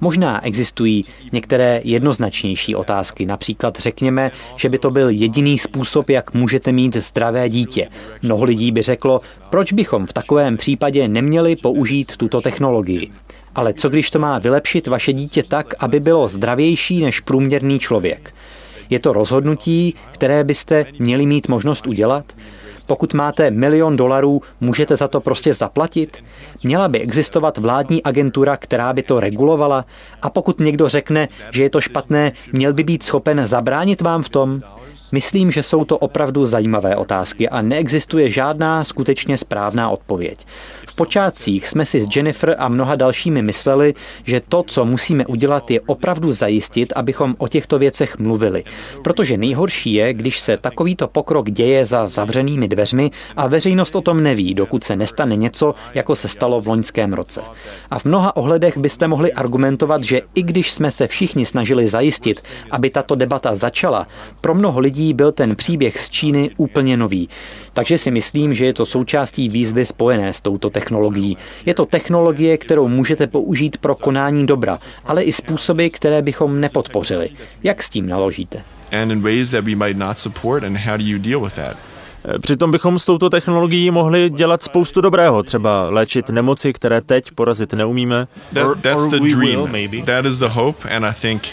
Možná 0.01 0.45
existují 0.45 1.05
některé 1.31 1.81
jednoznačnější 1.83 2.75
otázky. 2.75 3.25
Například 3.25 3.79
řekněme, 3.79 4.31
že 4.55 4.69
by 4.69 4.77
to 4.77 4.91
byl 4.91 5.09
jediný 5.09 5.57
způsob, 5.57 6.09
jak 6.09 6.33
můžete 6.33 6.71
mít 6.71 6.95
zdravé 6.95 7.49
dítě. 7.49 7.87
Mnoho 8.21 8.43
lidí 8.43 8.71
by 8.71 8.81
řeklo, 8.81 9.21
proč 9.49 9.73
bychom 9.73 10.05
v 10.05 10.13
takovém 10.13 10.57
případě 10.57 11.07
neměli 11.07 11.55
použít 11.55 12.17
tuto 12.17 12.41
technologii. 12.41 13.11
Ale 13.55 13.73
co 13.73 13.89
když 13.89 14.11
to 14.11 14.19
má 14.19 14.39
vylepšit 14.39 14.87
vaše 14.87 15.13
dítě 15.13 15.43
tak, 15.43 15.73
aby 15.79 15.99
bylo 15.99 16.27
zdravější 16.27 17.01
než 17.01 17.19
průměrný 17.19 17.79
člověk? 17.79 18.33
Je 18.89 18.99
to 18.99 19.13
rozhodnutí, 19.13 19.95
které 20.11 20.43
byste 20.43 20.85
měli 20.99 21.25
mít 21.25 21.47
možnost 21.47 21.87
udělat? 21.87 22.35
Pokud 22.91 23.13
máte 23.13 23.51
milion 23.51 23.95
dolarů, 23.95 24.41
můžete 24.61 24.95
za 24.95 25.07
to 25.07 25.21
prostě 25.21 25.53
zaplatit? 25.53 26.23
Měla 26.63 26.87
by 26.87 26.99
existovat 26.99 27.57
vládní 27.57 28.03
agentura, 28.03 28.57
která 28.57 28.93
by 28.93 29.03
to 29.03 29.19
regulovala? 29.19 29.85
A 30.21 30.29
pokud 30.29 30.59
někdo 30.59 30.89
řekne, 30.89 31.27
že 31.51 31.63
je 31.63 31.69
to 31.69 31.81
špatné, 31.81 32.31
měl 32.53 32.73
by 32.73 32.83
být 32.83 33.03
schopen 33.03 33.47
zabránit 33.47 34.01
vám 34.01 34.23
v 34.23 34.29
tom? 34.29 34.61
Myslím, 35.11 35.51
že 35.51 35.63
jsou 35.63 35.85
to 35.85 35.97
opravdu 35.97 36.45
zajímavé 36.45 36.95
otázky 36.95 37.49
a 37.49 37.61
neexistuje 37.61 38.31
žádná 38.31 38.83
skutečně 38.83 39.37
správná 39.37 39.89
odpověď. 39.89 40.45
V 40.87 40.95
počátcích 40.95 41.67
jsme 41.67 41.85
si 41.85 42.01
s 42.01 42.15
Jennifer 42.15 42.55
a 42.59 42.67
mnoha 42.67 42.95
dalšími 42.95 43.41
mysleli, 43.41 43.93
že 44.23 44.41
to, 44.49 44.63
co 44.63 44.85
musíme 44.85 45.25
udělat, 45.25 45.71
je 45.71 45.81
opravdu 45.81 46.31
zajistit, 46.31 46.93
abychom 46.95 47.35
o 47.37 47.47
těchto 47.47 47.79
věcech 47.79 48.19
mluvili. 48.19 48.63
Protože 49.03 49.37
nejhorší 49.37 49.93
je, 49.93 50.13
když 50.13 50.39
se 50.39 50.57
takovýto 50.57 51.07
pokrok 51.07 51.51
děje 51.51 51.85
za 51.85 52.07
zavřenými 52.07 52.67
dveřmi 52.67 53.11
a 53.35 53.47
veřejnost 53.47 53.95
o 53.95 54.01
tom 54.01 54.23
neví, 54.23 54.53
dokud 54.53 54.83
se 54.83 54.95
nestane 54.95 55.35
něco, 55.35 55.75
jako 55.93 56.15
se 56.15 56.27
stalo 56.27 56.61
v 56.61 56.67
loňském 56.67 57.13
roce. 57.13 57.41
A 57.91 57.99
v 57.99 58.05
mnoha 58.05 58.35
ohledech 58.35 58.77
byste 58.77 59.07
mohli 59.07 59.33
argumentovat, 59.33 60.03
že 60.03 60.21
i 60.35 60.43
když 60.43 60.71
jsme 60.71 60.91
se 60.91 61.07
všichni 61.07 61.45
snažili 61.45 61.87
zajistit, 61.87 62.41
aby 62.71 62.89
tato 62.89 63.15
debata 63.15 63.55
začala, 63.55 64.07
pro 64.41 64.55
mnoho 64.55 64.79
lidí 64.79 65.00
byl 65.13 65.31
ten 65.31 65.55
příběh 65.55 65.99
z 65.99 66.09
Číny 66.09 66.49
úplně 66.57 66.97
nový. 66.97 67.29
Takže 67.73 67.97
si 67.97 68.11
myslím, 68.11 68.53
že 68.53 68.65
je 68.65 68.73
to 68.73 68.85
součástí 68.85 69.49
výzvy 69.49 69.85
spojené 69.85 70.33
s 70.33 70.41
touto 70.41 70.69
technologií. 70.69 71.37
Je 71.65 71.73
to 71.73 71.85
technologie, 71.85 72.57
kterou 72.57 72.87
můžete 72.87 73.27
použít 73.27 73.77
pro 73.77 73.95
konání 73.95 74.45
dobra, 74.45 74.77
ale 75.05 75.23
i 75.23 75.33
způsoby, 75.33 75.87
které 75.87 76.21
bychom 76.21 76.59
nepodpořili. 76.59 77.29
Jak 77.63 77.83
s 77.83 77.89
tím 77.89 78.09
naložíte? 78.09 78.63
Přitom 82.41 82.71
bychom 82.71 82.99
s 82.99 83.05
touto 83.05 83.29
technologií 83.29 83.91
mohli 83.91 84.29
dělat 84.29 84.63
spoustu 84.63 85.01
dobrého, 85.01 85.43
třeba 85.43 85.89
léčit 85.89 86.29
nemoci, 86.29 86.73
které 86.73 87.01
teď 87.01 87.31
porazit 87.35 87.73
neumíme. 87.73 88.27
That, 88.53 88.81
that's 88.81 89.07
the 89.07 89.19
dream. 89.19 89.91
That 90.05 90.25
is 90.25 90.37
the 90.37 90.47
hope 90.47 90.89
and 90.89 91.05
I 91.05 91.13
think 91.21 91.43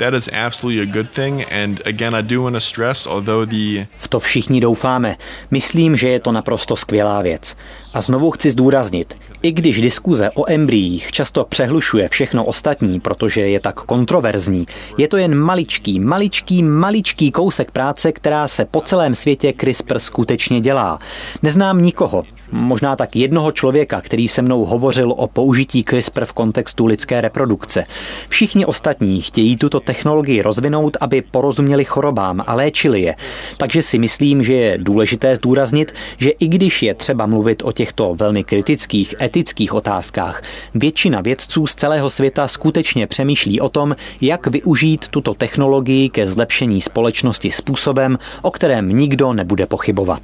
that 0.00 0.14
is 0.14 0.28
absolutely 0.32 0.82
a 0.82 0.92
good 0.92 1.10
thing. 1.10 1.44
And 1.52 1.80
again, 1.86 2.14
I 2.14 2.22
do 2.22 2.42
want 2.42 2.56
to 2.56 2.60
stress, 2.60 3.06
although 3.06 3.46
the... 3.46 3.86
V 3.98 4.08
to 4.08 4.20
všichni 4.20 4.60
doufáme. 4.60 5.16
Myslím, 5.50 5.96
že 5.96 6.08
je 6.08 6.20
to 6.20 6.32
naprosto 6.32 6.76
skvělá 6.76 7.22
věc. 7.22 7.56
A 7.94 8.00
znovu 8.00 8.30
chci 8.30 8.50
zdůraznit, 8.50 9.18
i 9.42 9.52
když 9.52 9.80
diskuze 9.80 10.30
o 10.34 10.50
embryích 10.50 11.12
často 11.12 11.44
přehlušuje 11.44 12.08
všechno 12.08 12.44
ostatní, 12.44 13.00
protože 13.00 13.40
je 13.40 13.60
tak 13.60 13.74
kontroverzní, 13.74 14.66
je 14.98 15.08
to 15.08 15.16
jen 15.16 15.34
maličký, 15.34 16.00
maličký, 16.00 16.62
maličký 16.62 17.30
kousek 17.30 17.70
práce, 17.70 18.12
která 18.12 18.48
se 18.48 18.64
po 18.64 18.80
celém 18.80 19.14
světě 19.14 19.52
CRISPR 19.60 19.98
skutečně 19.98 20.60
dělá. 20.60 20.98
Neznám 21.42 21.82
nikoho, 21.82 22.24
možná 22.52 22.96
tak 22.96 23.16
jednoho 23.16 23.52
člověka, 23.52 24.00
který 24.00 24.28
se 24.28 24.42
mnou 24.42 24.64
hovořil 24.64 25.12
o 25.16 25.26
použití 25.26 25.84
CRISPR 25.84 26.24
v 26.24 26.32
kontextu 26.32 26.86
lidské 26.86 27.20
reprodukce. 27.20 27.84
Všichni 28.28 28.66
ostatní 28.66 29.22
chtějí 29.22 29.56
tuto 29.56 29.80
technologii 29.80 30.42
rozvinout, 30.42 30.96
aby 31.00 31.22
porozuměli 31.22 31.84
chorobám 31.84 32.44
a 32.46 32.54
léčili 32.54 33.00
je. 33.00 33.14
Takže 33.56 33.82
si 33.82 33.98
myslím, 33.98 34.42
že 34.42 34.54
je 34.54 34.78
důležité 34.78 35.36
zdůraznit, 35.36 35.92
že 36.18 36.30
i 36.30 36.48
když 36.48 36.82
je 36.82 36.94
třeba 36.94 37.26
mluvit 37.26 37.62
o 37.64 37.72
těchto 37.72 38.14
velmi 38.14 38.44
kritických 38.44 39.14
etických 39.20 39.74
otázkách, 39.74 40.42
většina 40.74 41.20
vědců 41.20 41.66
z 41.66 41.74
celého 41.74 42.10
světa 42.10 42.48
skutečně 42.48 43.06
přemýšlí 43.06 43.60
o 43.60 43.68
tom, 43.68 43.96
jak 44.20 44.46
využít 44.46 45.08
tuto 45.08 45.34
technologii 45.34 46.08
ke 46.08 46.28
zlepšení 46.28 46.80
společnosti 46.80 47.50
způsobem, 47.50 48.18
o 48.42 48.50
kterém 48.50 48.88
nikdo 48.88 49.32
nebude 49.32 49.66
pochybovat. 49.66 50.22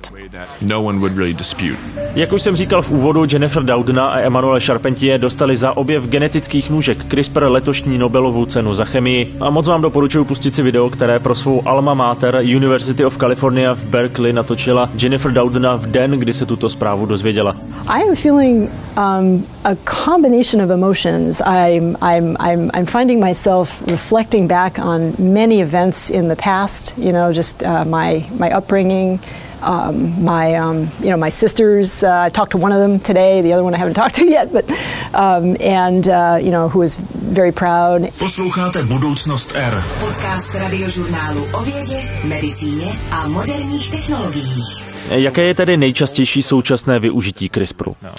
No 0.62 0.84
one 0.84 0.98
would 0.98 1.16
really 1.16 1.34
dispute. 1.34 2.05
Jak 2.16 2.32
už 2.32 2.42
jsem 2.42 2.56
říkal 2.56 2.82
v 2.82 2.90
úvodu, 2.90 3.24
Jennifer 3.32 3.62
Doudna 3.62 4.08
a 4.08 4.18
Emmanuel 4.18 4.60
Charpentier 4.60 5.20
dostali 5.20 5.56
za 5.56 5.76
objev 5.76 6.06
genetických 6.06 6.70
nůžek 6.70 7.04
CRISPR 7.04 7.42
letošní 7.42 7.98
Nobelovu 7.98 8.46
cenu 8.46 8.74
za 8.74 8.84
chemii 8.84 9.34
a 9.40 9.50
moc 9.50 9.66
vám 9.66 9.82
doporučuji 9.82 10.24
pustit 10.24 10.54
si 10.54 10.62
video, 10.62 10.90
které 10.90 11.18
pro 11.18 11.34
svou 11.34 11.68
alma 11.68 11.94
mater 11.94 12.36
University 12.56 13.04
of 13.04 13.18
California 13.18 13.74
v 13.74 13.84
Berkeley 13.84 14.32
natočila 14.32 14.90
Jennifer 15.02 15.32
Doudna 15.32 15.76
v 15.76 15.86
den, 15.86 16.10
kdy 16.10 16.34
se 16.34 16.46
tuto 16.46 16.68
zprávu 16.68 17.06
dozvěděla. 17.06 17.56
I 17.86 18.02
am 18.02 18.14
feeling 18.14 18.70
um, 18.98 19.44
a 19.64 19.74
combination 20.04 20.64
of 20.64 20.70
emotions. 20.70 21.40
I'm, 21.40 21.96
I'm, 22.02 22.36
I'm, 22.40 22.70
I'm 22.74 22.86
finding 22.86 23.24
myself 23.24 23.82
reflecting 23.90 24.48
back 24.48 24.78
on 24.78 25.12
many 25.18 25.62
events 25.62 26.10
in 26.10 26.28
the 26.28 26.42
past, 26.44 26.98
you 26.98 27.12
know, 27.12 27.32
just 27.32 27.62
uh, 27.62 27.84
my, 27.84 28.24
my 28.38 28.56
upbringing, 28.58 29.20
um, 29.62 30.24
my 30.24 30.54
um, 30.54 30.90
you 31.00 31.10
know 31.10 31.16
my 31.16 31.30
sisters. 31.30 32.02
Uh, 32.02 32.26
I 32.26 32.30
talked 32.30 32.52
to 32.52 32.58
one 32.58 32.72
of 32.72 32.78
them 32.78 32.98
today. 33.00 33.42
The 33.42 33.52
other 33.52 33.64
one 33.64 33.74
I 33.74 33.78
haven't 33.78 33.94
talked 34.02 34.14
to 34.16 34.24
yet, 34.24 34.52
but 34.52 34.70
um, 35.14 35.56
and 35.60 36.08
uh, 36.08 36.38
you 36.42 36.50
know 36.50 36.68
who 36.68 36.82
is 36.82 36.96
very 37.32 37.52
proud. 37.52 38.02
Posloucháte 38.18 38.82
Budoucnost 38.84 39.56
R. 39.56 39.84
Podcast 40.00 40.54
radiožurnálu 40.54 41.46
o 41.52 41.62
vědě, 41.62 41.98
medicíně 42.24 42.86
a 43.10 43.28
moderních 43.28 43.90
technologiích. 43.90 44.84
Jaké 45.10 45.42
je 45.42 45.54
tedy 45.54 45.76
nejčastější 45.76 46.42
současné 46.42 46.98
využití 46.98 47.48
CRISPRu? 47.48 47.96
No. 48.02 48.14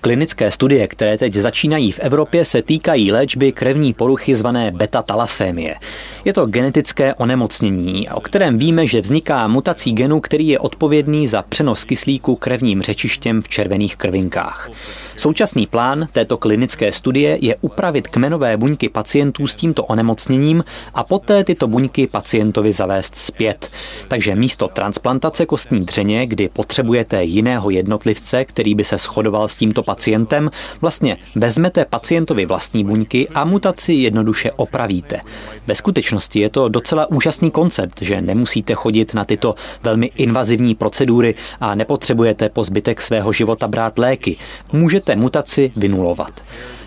Klinické 0.00 0.50
studie, 0.50 0.88
které 0.88 1.18
teď 1.18 1.34
začínají 1.34 1.92
v 1.92 1.98
Evropě, 1.98 2.44
se 2.44 2.62
týkají 2.62 3.12
léčby 3.12 3.52
krevní 3.52 3.92
poruchy 3.92 4.36
zvané 4.36 4.70
beta-talasémie. 4.70 5.74
Je 6.24 6.32
to 6.32 6.46
genetické 6.46 7.14
onemocnění, 7.14 8.08
o 8.08 8.20
kterém 8.20 8.58
víme, 8.58 8.86
že 8.86 9.00
vzniká 9.00 9.48
mutací 9.48 9.92
genu, 9.92 10.20
který 10.20 10.48
je 10.48 10.58
odpovědný 10.58 11.26
za 11.26 11.42
přenos 11.42 11.84
kyslíku 11.84 12.36
krevním 12.36 12.82
řečištěm 12.82 13.42
v 13.42 13.48
červených 13.48 13.96
krvinkách. 13.96 14.70
Současný 15.16 15.66
plán 15.66 16.08
této 16.12 16.36
klinické 16.36 16.92
studie 16.92 17.38
je 17.40 17.56
upravit 17.60 18.08
kmenové 18.08 18.56
buňky 18.56 18.88
pacientů 18.88 19.46
s 19.46 19.56
tímto 19.56 19.84
onemocněním 19.84 20.64
a 20.94 21.04
poté 21.04 21.44
tyto 21.44 21.68
buňky 21.68 22.06
pacientovi 22.06 22.72
zavést 22.72 23.16
zpět. 23.16 23.70
Takže 24.08 24.34
místo 24.34 24.68
transplantace 24.68 25.46
kostní 25.46 25.80
dřeně, 25.80 26.26
kdy 26.26 26.48
potřebujete 27.04 27.24
jiného 27.24 27.70
jednotlivce, 27.70 28.44
který 28.44 28.74
by 28.74 28.84
se 28.84 28.98
shodoval 28.98 29.48
s 29.48 29.56
tímto 29.56 29.82
pacientem, 29.82 30.50
vlastně 30.80 31.16
vezmete 31.34 31.84
pacientovi 31.84 32.46
vlastní 32.46 32.84
buňky 32.84 33.28
a 33.34 33.44
mutaci 33.44 33.92
jednoduše 33.92 34.52
opravíte. 34.52 35.20
Ve 35.66 35.74
skutečnosti 35.74 36.40
je 36.40 36.50
to 36.50 36.68
docela 36.68 37.10
úžasný 37.10 37.50
koncept, 37.50 38.02
že 38.02 38.20
nemusíte 38.20 38.74
chodit 38.74 39.14
na 39.14 39.24
tyto 39.24 39.54
velmi 39.82 40.10
invazivní 40.16 40.74
procedury 40.74 41.34
a 41.60 41.74
nepotřebujete 41.74 42.48
po 42.48 42.64
zbytek 42.64 43.00
svého 43.00 43.32
života 43.32 43.68
brát 43.68 43.98
léky. 43.98 44.36
Můžete 44.72 45.16
mutaci 45.16 45.72
vynulovat. 45.76 46.42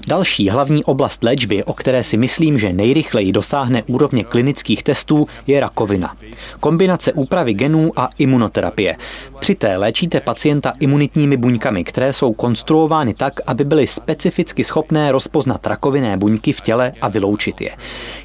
Další 0.07 0.49
hlavní 0.49 0.83
oblast 0.83 1.23
léčby, 1.23 1.63
o 1.63 1.73
které 1.73 2.03
si 2.03 2.17
myslím, 2.17 2.57
že 2.57 2.73
nejrychleji 2.73 3.31
dosáhne 3.31 3.83
úrovně 3.87 4.23
klinických 4.23 4.83
testů, 4.83 5.27
je 5.47 5.59
rakovina. 5.59 6.15
Kombinace 6.59 7.13
úpravy 7.13 7.53
genů 7.53 7.91
a 7.95 8.09
imunoterapie. 8.17 8.97
Při 9.39 9.55
té 9.55 9.77
léčíte 9.77 10.19
pacienta 10.19 10.73
imunitními 10.79 11.37
buňkami, 11.37 11.83
které 11.83 12.13
jsou 12.13 12.33
konstruovány 12.33 13.13
tak, 13.13 13.33
aby 13.47 13.63
byly 13.63 13.87
specificky 13.87 14.63
schopné 14.63 15.11
rozpoznat 15.11 15.67
rakovinné 15.67 16.17
buňky 16.17 16.53
v 16.53 16.61
těle 16.61 16.93
a 17.01 17.07
vyloučit 17.07 17.61
je. 17.61 17.71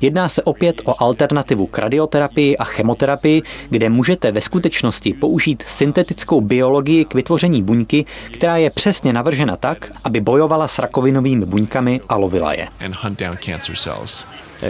Jedná 0.00 0.28
se 0.28 0.42
opět 0.42 0.83
o 0.85 1.02
alternativu 1.02 1.66
k 1.66 1.78
radioterapii 1.78 2.56
a 2.56 2.64
chemoterapii, 2.64 3.42
kde 3.71 3.88
můžete 3.90 4.33
ve 4.33 4.40
skutečnosti 4.40 5.14
použít 5.14 5.62
syntetickou 5.66 6.40
biologii 6.40 7.04
k 7.04 7.14
vytvoření 7.14 7.62
buňky, 7.62 8.04
která 8.33 8.56
je 8.56 8.71
přesně 8.71 9.12
navržena 9.12 9.56
tak, 9.56 9.92
aby 10.04 10.21
bojovala 10.21 10.68
s 10.68 10.78
rakovinovými 10.78 11.47
buňkami 11.47 11.65
buňkami 11.66 12.00
a 12.08 12.16
lovila 12.16 12.52
je. 12.52 12.68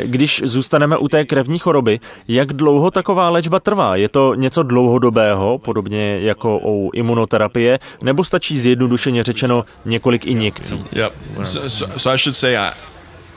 Když 0.04 0.42
zůstaneme 0.44 0.96
u 0.96 1.08
té 1.08 1.24
krevní 1.24 1.58
choroby, 1.58 2.00
jak 2.28 2.52
dlouho 2.52 2.90
taková 2.90 3.30
léčba 3.30 3.60
trvá? 3.60 3.96
Je 3.96 4.08
to 4.08 4.34
něco 4.34 4.62
dlouhodobého, 4.62 5.58
podobně 5.58 6.20
jako 6.20 6.58
u 6.64 6.90
imunoterapie, 6.94 7.78
nebo 8.02 8.24
stačí 8.24 8.58
zjednodušeně 8.58 9.22
řečeno 9.22 9.64
několik 9.84 10.26
injekcí? 10.26 10.84
Yep. 10.92 11.12
So, 11.44 11.70
so, 11.70 11.98
so 11.98 12.14
I 12.14 12.18
should 12.18 12.36
say 12.36 12.58
I, 12.58 12.70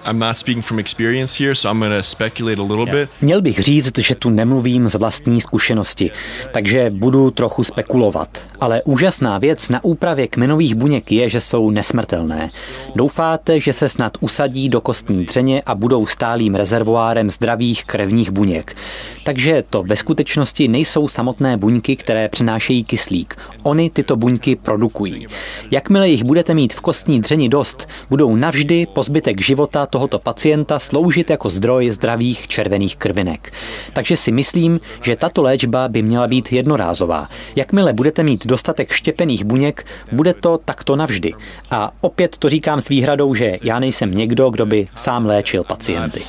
I'm 0.05 0.19
not 0.19 0.37
speaking 0.37 0.65
from 0.65 0.79
experience 0.79 1.43
here, 1.43 1.55
so 1.55 1.69
I'm 1.69 1.79
going 1.79 1.97
to 1.97 2.03
speculate 2.03 2.61
a 2.61 2.63
little 2.63 2.85
bit. 2.85 3.09
Měl 3.21 3.41
bych 3.41 3.59
říct, 3.59 3.97
že 3.97 4.15
tu 4.15 4.29
nemluvím 4.29 4.89
z 4.89 4.95
vlastní 4.95 5.41
zkušenosti, 5.41 6.11
takže 6.51 6.89
budu 6.89 7.31
trochu 7.31 7.63
spekulovat. 7.63 8.37
Ale 8.59 8.81
úžasná 8.85 9.37
věc 9.37 9.69
na 9.69 9.83
úpravě 9.83 10.27
kmenových 10.27 10.75
buněk 10.75 11.11
je, 11.11 11.29
že 11.29 11.41
jsou 11.41 11.69
nesmrtelné. 11.69 12.49
Doufáte, 12.95 13.59
že 13.59 13.73
se 13.73 13.89
snad 13.89 14.17
usadí 14.19 14.69
do 14.69 14.81
kostní 14.81 15.25
dřeně 15.25 15.61
a 15.65 15.75
budou 15.75 16.05
stálým 16.05 16.55
rezervoárem 16.55 17.29
zdravých 17.29 17.85
krevních 17.85 18.31
buněk. 18.31 18.75
Takže 19.23 19.63
to 19.69 19.83
ve 19.83 19.95
skutečnosti 19.95 20.67
nejsou 20.67 21.07
samotné 21.07 21.57
buňky, 21.57 21.95
které 21.95 22.29
přinášejí 22.29 22.83
kyslík. 22.83 23.35
Oni 23.63 23.89
tyto 23.89 24.15
buňky 24.15 24.55
produkují. 24.55 25.27
Jakmile 25.71 26.09
jich 26.09 26.23
budete 26.23 26.53
mít 26.53 26.73
v 26.73 26.81
kostní 26.81 27.19
dřeni 27.19 27.49
dost, 27.49 27.87
budou 28.09 28.35
navždy 28.35 28.87
po 28.93 29.03
zbytek 29.03 29.41
života 29.41 29.85
tohoto 29.89 30.19
pacienta 30.19 30.79
sloužit 30.79 31.29
jako 31.29 31.49
zdroj 31.49 31.89
zdravých 31.89 32.47
červených 32.47 32.95
krvinek. 32.95 33.53
Takže 33.93 34.17
si 34.17 34.31
myslím, 34.31 34.79
že 35.01 35.15
tato 35.15 35.41
léčba 35.43 35.87
by 35.87 36.01
měla 36.01 36.27
být 36.27 36.51
jednorázová. 36.51 37.27
Jakmile 37.55 37.93
budete 37.93 38.23
mít 38.23 38.47
dostatek 38.47 38.91
štěpených 38.91 39.43
buněk, 39.43 39.85
bude 40.11 40.33
to 40.33 40.57
takto 40.65 40.95
navždy. 40.95 41.33
A 41.71 41.91
opět 42.01 42.37
to 42.37 42.49
říkám 42.49 42.81
s 42.81 42.89
výhradou, 42.89 43.33
že 43.33 43.57
já 43.63 43.79
nejsem 43.79 44.11
někdo, 44.11 44.49
kdo 44.49 44.65
by 44.65 44.87
sám 44.95 45.25
léčil 45.25 45.63
pacienty. 45.63 46.21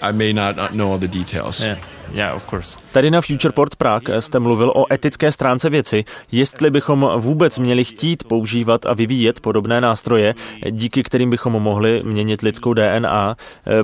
I 0.00 0.12
may 0.12 0.32
not 0.32 0.56
know 0.72 0.92
all 0.92 0.98
the 0.98 1.18
details. 1.18 1.60
Yeah. 1.60 1.78
Yeah, 2.12 2.36
of 2.36 2.50
course. 2.50 2.78
Tady 2.92 3.10
na 3.10 3.20
Futureport 3.20 3.76
Prague 3.76 4.20
jste 4.20 4.38
mluvil 4.38 4.72
o 4.74 4.92
etické 4.92 5.32
stránce 5.32 5.70
věci, 5.70 6.04
jestli 6.32 6.70
bychom 6.70 7.10
vůbec 7.16 7.58
měli 7.58 7.84
chtít 7.84 8.24
používat 8.24 8.86
a 8.86 8.94
vyvíjet 8.94 9.40
podobné 9.40 9.80
nástroje, 9.80 10.34
díky 10.70 11.02
kterým 11.02 11.30
bychom 11.30 11.52
mohli 11.52 12.02
měnit 12.04 12.42
lidskou 12.42 12.74
DNA. 12.74 13.36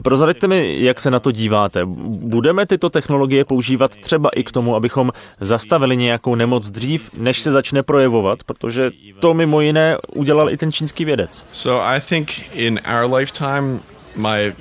Prozraďte 0.02 0.48
mi, 0.48 0.76
jak 0.78 1.00
se 1.00 1.10
na 1.10 1.20
to 1.20 1.32
díváte. 1.32 1.80
Budeme 2.06 2.66
tyto 2.66 2.90
technologie 2.90 3.44
používat 3.44 3.96
třeba 3.96 4.30
i 4.36 4.44
k 4.44 4.52
tomu, 4.52 4.76
abychom 4.76 5.10
zastavili 5.40 5.96
nějakou 5.96 6.34
nemoc 6.34 6.70
dřív, 6.70 7.10
než 7.18 7.40
se 7.40 7.52
začne 7.52 7.82
projevovat, 7.82 8.42
protože 8.42 8.90
to 9.20 9.34
mimo 9.34 9.60
jiné 9.60 9.96
udělal 10.14 10.50
i 10.50 10.56
ten 10.56 10.72
čínský 10.72 11.04
vědec. 11.04 11.46
So 11.52 11.86
I 11.86 12.00
think 12.00 12.30
in 12.52 12.80
our 12.94 13.14
lifetime 13.14 13.78
my 14.16 14.54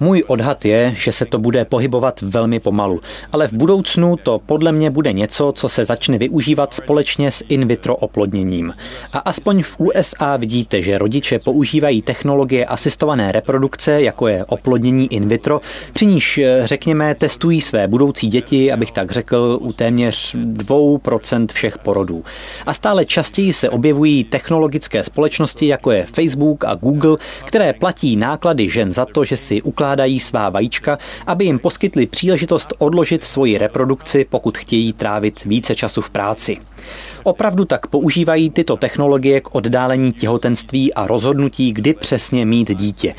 Můj 0.00 0.24
odhad 0.26 0.64
je, 0.64 0.94
že 0.96 1.12
se 1.12 1.26
to 1.26 1.38
bude 1.38 1.64
pohybovat 1.64 2.20
velmi 2.22 2.60
pomalu, 2.60 3.00
ale 3.32 3.48
v 3.48 3.52
budoucnu 3.52 4.16
to 4.16 4.38
podle 4.46 4.72
mě 4.72 4.90
bude 4.90 5.12
něco, 5.12 5.52
co 5.56 5.68
se 5.68 5.84
začne 5.84 6.18
využívat 6.18 6.74
společně 6.74 7.30
s 7.30 7.44
in 7.48 7.66
vitro 7.66 7.96
oplodněním. 7.96 8.74
A 9.12 9.18
aspoň 9.18 9.62
v 9.62 9.80
USA 9.80 10.36
vidíte, 10.36 10.82
že 10.82 10.98
rodiče 10.98 11.38
používají 11.38 12.02
technologie 12.02 12.66
asistované 12.66 13.32
reprodukce, 13.32 14.02
jako 14.02 14.28
je 14.28 14.44
oplodnění 14.44 15.12
in 15.12 15.28
vitro, 15.28 15.60
při 15.92 16.06
níž, 16.06 16.40
řekněme, 16.64 17.14
testují 17.14 17.60
své 17.60 17.88
budoucí 17.88 18.28
děti, 18.28 18.72
abych 18.72 18.92
tak 18.92 19.10
řekl, 19.10 19.58
u 19.60 19.72
téměř 19.72 20.36
2% 20.36 21.46
všech 21.52 21.78
porodů. 21.78 22.24
A 22.66 22.74
stále 22.74 23.04
častěji 23.04 23.52
se 23.52 23.70
objevují 23.70 24.24
technologické 24.24 25.04
společnosti, 25.04 25.66
jako 25.66 25.90
je 25.90 26.06
Facebook 26.14 26.64
a 26.64 26.74
Google, 26.74 27.16
které 27.44 27.59
platí 27.72 28.16
náklady 28.16 28.68
žen 28.68 28.92
za 28.92 29.06
to, 29.06 29.24
že 29.24 29.36
si 29.36 29.62
ukládají 29.62 30.20
svá 30.20 30.50
vajíčka, 30.50 30.98
aby 31.26 31.44
jim 31.44 31.58
poskytli 31.58 32.06
příležitost 32.06 32.72
odložit 32.78 33.24
svoji 33.24 33.58
reprodukci, 33.58 34.26
pokud 34.30 34.58
chtějí 34.58 34.92
trávit 34.92 35.44
více 35.44 35.74
času 35.74 36.00
v 36.00 36.10
práci. 36.10 36.56
Opravdu 37.22 37.64
tak 37.64 37.86
používají 37.86 38.50
tyto 38.50 38.76
technologie 38.76 39.40
k 39.40 39.54
oddálení 39.54 40.12
těhotenství 40.12 40.94
a 40.94 41.06
rozhodnutí, 41.06 41.72
kdy 41.72 41.94
přesně 41.94 42.46
mít 42.46 42.78
dítě. 42.78 43.14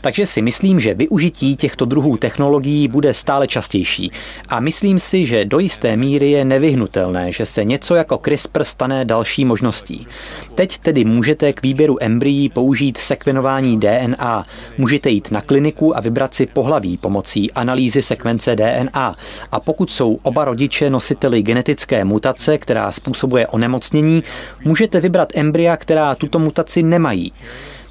Takže 0.00 0.26
si 0.26 0.42
myslím, 0.42 0.80
že 0.80 0.94
využití 0.94 1.56
těchto 1.56 1.84
druhů 1.84 2.16
technologií 2.16 2.88
bude 2.88 3.14
stále 3.14 3.46
častější. 3.46 4.10
A 4.48 4.60
myslím 4.60 4.98
si, 4.98 5.26
že 5.26 5.44
do 5.44 5.58
jisté 5.58 5.96
míry 5.96 6.30
je 6.30 6.44
nevyhnutelné, 6.44 7.32
že 7.32 7.46
se 7.46 7.64
něco 7.64 7.94
jako 7.94 8.18
CRISPR 8.18 8.64
stane 8.64 9.04
další 9.04 9.44
možností. 9.44 10.06
Teď 10.54 10.78
tedy 10.78 11.04
můžete 11.04 11.52
k 11.52 11.62
výběru 11.62 11.96
embryí 12.00 12.48
použít 12.48 12.98
sekvenování 12.98 13.80
DNA. 13.80 14.46
Můžete 14.78 15.10
jít 15.10 15.30
na 15.30 15.40
kliniku 15.40 15.96
a 15.96 16.00
vybrat 16.00 16.34
si 16.34 16.46
pohlaví 16.46 16.96
pomocí 16.96 17.52
analýzy 17.52 18.02
sekvence 18.02 18.56
DNA. 18.56 19.14
A 19.52 19.60
pokud 19.60 19.90
jsou 19.90 20.18
oba 20.22 20.44
rodiče 20.44 20.90
nositeli 20.90 21.42
genetické 21.42 22.04
mutace, 22.04 22.58
která 22.58 22.92
způsobuje 22.98 23.46
onemocnění, 23.46 24.22
můžete 24.64 25.00
vybrat 25.00 25.32
embrya, 25.34 25.76
která 25.76 26.14
tuto 26.14 26.38
mutaci 26.38 26.82
nemají. 26.82 27.32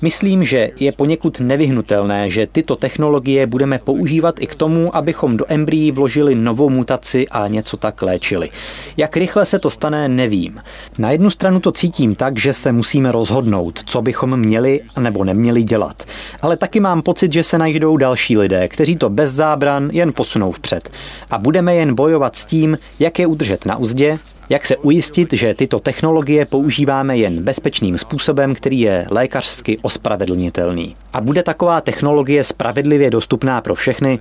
Myslím, 0.01 0.43
že 0.43 0.69
je 0.79 0.91
poněkud 0.91 1.39
nevyhnutelné, 1.39 2.29
že 2.29 2.47
tyto 2.47 2.75
technologie 2.75 3.47
budeme 3.47 3.79
používat 3.79 4.35
i 4.39 4.47
k 4.47 4.55
tomu, 4.55 4.95
abychom 4.95 5.37
do 5.37 5.45
embryí 5.47 5.91
vložili 5.91 6.35
novou 6.35 6.69
mutaci 6.69 7.27
a 7.27 7.47
něco 7.47 7.77
tak 7.77 8.01
léčili. 8.01 8.49
Jak 8.97 9.17
rychle 9.17 9.45
se 9.45 9.59
to 9.59 9.69
stane, 9.69 10.07
nevím. 10.07 10.61
Na 10.97 11.11
jednu 11.11 11.29
stranu 11.29 11.59
to 11.59 11.71
cítím 11.71 12.15
tak, 12.15 12.39
že 12.39 12.53
se 12.53 12.71
musíme 12.71 13.11
rozhodnout, 13.11 13.79
co 13.85 14.01
bychom 14.01 14.37
měli 14.37 14.81
nebo 14.99 15.23
neměli 15.23 15.63
dělat. 15.63 16.03
Ale 16.41 16.57
taky 16.57 16.79
mám 16.79 17.01
pocit, 17.01 17.33
že 17.33 17.43
se 17.43 17.57
najdou 17.57 17.97
další 17.97 18.37
lidé, 18.37 18.67
kteří 18.67 18.95
to 18.95 19.09
bez 19.09 19.31
zábran 19.31 19.89
jen 19.93 20.13
posunou 20.13 20.51
vpřed. 20.51 20.89
A 21.29 21.37
budeme 21.37 21.75
jen 21.75 21.95
bojovat 21.95 22.35
s 22.35 22.45
tím, 22.45 22.77
jak 22.99 23.19
je 23.19 23.27
udržet 23.27 23.65
na 23.65 23.77
uzdě 23.77 24.19
jak 24.49 24.65
se 24.65 24.77
ujistit, 24.77 25.33
že 25.33 25.53
tyto 25.53 25.79
technologie 25.79 26.45
používáme 26.45 27.17
jen 27.17 27.43
bezpečným 27.43 27.97
způsobem, 27.97 28.55
který 28.55 28.79
je 28.79 29.07
lékařsky 29.09 29.77
ospravedlnitelný? 29.81 30.95
A 31.13 31.21
bude 31.21 31.43
taková 31.43 31.81
technologie 31.81 32.43
spravedlivě 32.43 33.09
dostupná 33.09 33.61
pro 33.61 33.75
všechny? 33.75 34.19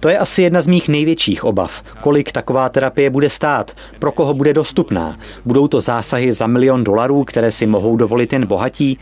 To 0.00 0.08
je 0.08 0.18
asi 0.18 0.42
jedna 0.42 0.60
z 0.60 0.66
mých 0.66 0.88
největších 0.88 1.44
obav. 1.44 1.82
Kolik 2.00 2.32
taková 2.32 2.68
terapie 2.68 3.10
bude 3.10 3.30
stát? 3.30 3.72
Pro 3.98 4.12
koho 4.12 4.34
bude 4.34 4.52
dostupná? 4.52 5.18
Budou 5.44 5.68
to 5.68 5.80
zásahy 5.80 6.32
za 6.32 6.46
milion 6.46 6.84
dolarů, 6.84 7.24
které 7.24 7.52
si 7.52 7.66
mohou 7.66 7.96
dovolit 7.96 8.32
jen 8.32 8.46
bohatí? 8.46 8.98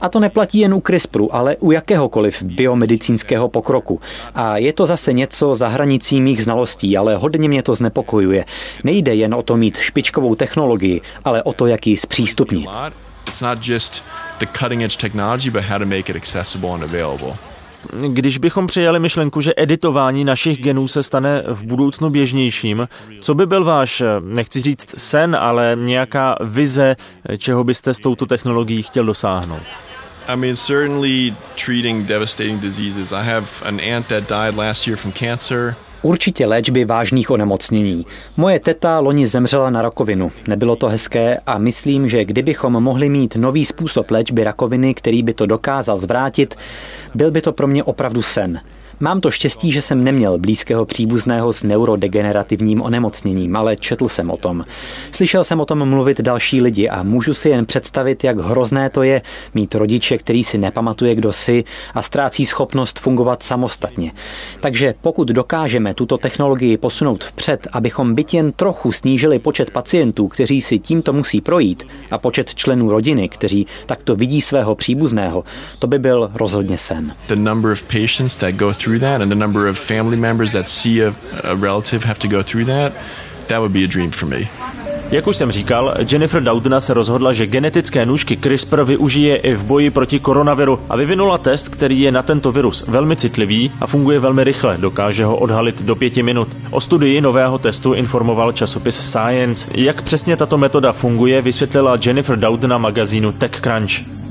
A 0.00 0.08
to 0.08 0.20
neplatí 0.20 0.58
jen 0.58 0.74
u 0.74 0.80
CRISPRu, 0.80 1.34
ale 1.34 1.56
u 1.56 1.72
jakéhokoliv 1.72 2.42
biomedicínského 2.42 3.48
pokroku. 3.48 4.00
A 4.34 4.56
je 4.56 4.72
to 4.72 4.86
zase 4.86 5.12
něco 5.12 5.54
za 5.54 5.68
hranicí 5.68 6.20
mých 6.20 6.42
znalostí, 6.42 6.96
ale 6.96 7.16
hodně 7.16 7.48
mě 7.48 7.62
to 7.62 7.74
znepokojuje. 7.74 8.44
Nejde 8.84 9.14
jen 9.14 9.34
o 9.34 9.42
to 9.42 9.56
mít 9.56 9.76
špičkovou 9.76 10.34
technologii, 10.34 11.00
ale 11.24 11.42
o 11.42 11.52
to, 11.52 11.66
jak 11.66 11.86
ji 11.86 11.96
zpřístupnit. 11.96 12.68
It's 13.28 13.40
not 13.40 13.58
just 13.62 14.02
the 14.38 14.46
cutting 14.58 14.82
edge 14.82 14.96
technology, 14.96 15.50
but 15.50 15.62
how 15.62 15.78
to 15.78 15.86
make 15.86 16.08
it 16.08 16.16
accessible 16.16 16.70
and 16.70 16.82
available. 16.84 17.36
Když 18.08 18.38
bychom 18.38 18.66
přijali 18.66 19.00
myšlenku, 19.00 19.40
že 19.40 19.52
editování 19.56 20.24
našich 20.24 20.62
genů 20.62 20.88
se 20.88 21.02
stane 21.02 21.42
v 21.46 21.64
budoucnu 21.64 22.10
běžnějším, 22.10 22.88
co 23.20 23.34
by 23.34 23.46
byl 23.46 23.64
váš, 23.64 24.02
nechci 24.20 24.60
říct 24.60 24.94
sen, 24.98 25.36
ale 25.36 25.76
nějaká 25.80 26.36
vize, 26.44 26.96
čeho 27.38 27.64
byste 27.64 27.94
s 27.94 27.98
touto 27.98 28.26
technologií 28.26 28.82
chtěl 28.82 29.04
dosáhnout? 29.04 29.62
I 30.28 30.36
mean. 30.36 30.56
Určitě 36.02 36.46
léčby 36.46 36.84
vážných 36.84 37.30
onemocnění. 37.30 38.06
Moje 38.36 38.60
teta 38.60 39.00
loni 39.00 39.26
zemřela 39.26 39.70
na 39.70 39.82
rakovinu. 39.82 40.32
Nebylo 40.48 40.76
to 40.76 40.88
hezké 40.88 41.38
a 41.46 41.58
myslím, 41.58 42.08
že 42.08 42.24
kdybychom 42.24 42.72
mohli 42.72 43.08
mít 43.08 43.36
nový 43.36 43.64
způsob 43.64 44.10
léčby 44.10 44.44
rakoviny, 44.44 44.94
který 44.94 45.22
by 45.22 45.34
to 45.34 45.46
dokázal 45.46 45.98
zvrátit, 45.98 46.54
byl 47.14 47.30
by 47.30 47.40
to 47.40 47.52
pro 47.52 47.66
mě 47.66 47.84
opravdu 47.84 48.22
sen. 48.22 48.60
Mám 49.00 49.20
to 49.20 49.30
štěstí, 49.30 49.72
že 49.72 49.82
jsem 49.82 50.04
neměl 50.04 50.38
blízkého 50.38 50.84
příbuzného 50.84 51.52
s 51.52 51.62
neurodegenerativním 51.62 52.82
onemocněním, 52.82 53.56
ale 53.56 53.76
četl 53.76 54.08
jsem 54.08 54.30
o 54.30 54.36
tom. 54.36 54.64
Slyšel 55.12 55.44
jsem 55.44 55.60
o 55.60 55.64
tom 55.64 55.88
mluvit 55.88 56.20
další 56.20 56.62
lidi 56.62 56.88
a 56.88 57.02
můžu 57.02 57.34
si 57.34 57.48
jen 57.48 57.66
představit, 57.66 58.24
jak 58.24 58.38
hrozné 58.38 58.90
to 58.90 59.02
je 59.02 59.22
mít 59.54 59.74
rodiče, 59.74 60.18
který 60.18 60.44
si 60.44 60.58
nepamatuje, 60.58 61.14
kdo 61.14 61.32
si 61.32 61.64
a 61.94 62.02
ztrácí 62.02 62.46
schopnost 62.46 62.98
fungovat 62.98 63.42
samostatně. 63.42 64.12
Takže 64.60 64.94
pokud 65.00 65.28
dokážeme 65.28 65.94
tuto 65.94 66.18
technologii 66.18 66.76
posunout 66.76 67.24
vpřed, 67.24 67.66
abychom 67.72 68.14
byt 68.14 68.34
jen 68.34 68.52
trochu 68.52 68.92
snížili 68.92 69.38
počet 69.38 69.70
pacientů, 69.70 70.28
kteří 70.28 70.62
si 70.62 70.78
tímto 70.78 71.12
musí 71.12 71.40
projít, 71.40 71.84
a 72.10 72.18
počet 72.18 72.54
členů 72.54 72.90
rodiny, 72.90 73.28
kteří 73.28 73.66
takto 73.86 74.16
vidí 74.16 74.42
svého 74.42 74.74
příbuzného, 74.74 75.44
to 75.78 75.86
by 75.86 75.98
byl 75.98 76.30
rozhodně 76.34 76.78
sen. 76.78 77.14
The 77.28 77.36
number 77.36 77.72
of 77.72 77.82
patients 77.82 78.36
that 78.36 78.54
go 78.54 78.72
through 78.72 78.85
through 78.86 79.00
that 79.00 79.20
and 79.20 79.32
the 79.32 79.36
number 79.36 79.68
of 79.68 79.78
family 79.78 80.16
members 80.16 80.52
that 80.52 80.68
see 80.68 81.00
a, 81.00 81.12
a 81.42 81.56
relative 81.56 82.04
have 82.04 82.18
to 82.18 82.28
go 82.28 82.42
through 82.42 82.64
that, 82.64 82.92
that 83.48 83.58
would 83.58 83.72
be 83.72 83.84
a 83.84 83.88
dream 83.88 84.10
for 84.10 84.26
me. 84.28 84.48
Jak 85.10 85.26
už 85.26 85.36
jsem 85.36 85.52
říkal, 85.52 85.94
Jennifer 86.12 86.42
Doudna 86.42 86.80
se 86.80 86.94
rozhodla, 86.94 87.32
že 87.32 87.46
genetické 87.46 88.06
nůžky 88.06 88.36
CRISPR 88.36 88.82
využije 88.82 89.36
i 89.36 89.54
v 89.54 89.64
boji 89.64 89.90
proti 89.90 90.20
koronaviru 90.20 90.80
a 90.88 90.96
vyvinula 90.96 91.38
test, 91.38 91.68
který 91.68 92.00
je 92.00 92.12
na 92.12 92.22
tento 92.22 92.52
virus 92.52 92.84
velmi 92.88 93.16
citlivý 93.16 93.70
a 93.80 93.86
funguje 93.86 94.18
velmi 94.18 94.44
rychle, 94.44 94.78
dokáže 94.78 95.24
ho 95.24 95.36
odhalit 95.36 95.82
do 95.82 95.96
pěti 95.96 96.22
minut. 96.22 96.48
O 96.70 96.80
studii 96.80 97.20
nového 97.20 97.58
testu 97.58 97.92
informoval 97.92 98.52
časopis 98.52 98.96
Science. 98.96 99.68
Jak 99.74 100.02
přesně 100.02 100.36
tato 100.36 100.58
metoda 100.58 100.92
funguje, 100.92 101.42
vysvětlila 101.42 101.98
Jennifer 102.06 102.38
Doudna 102.38 102.78
magazínu 102.78 103.32
TechCrunch. 103.32 104.25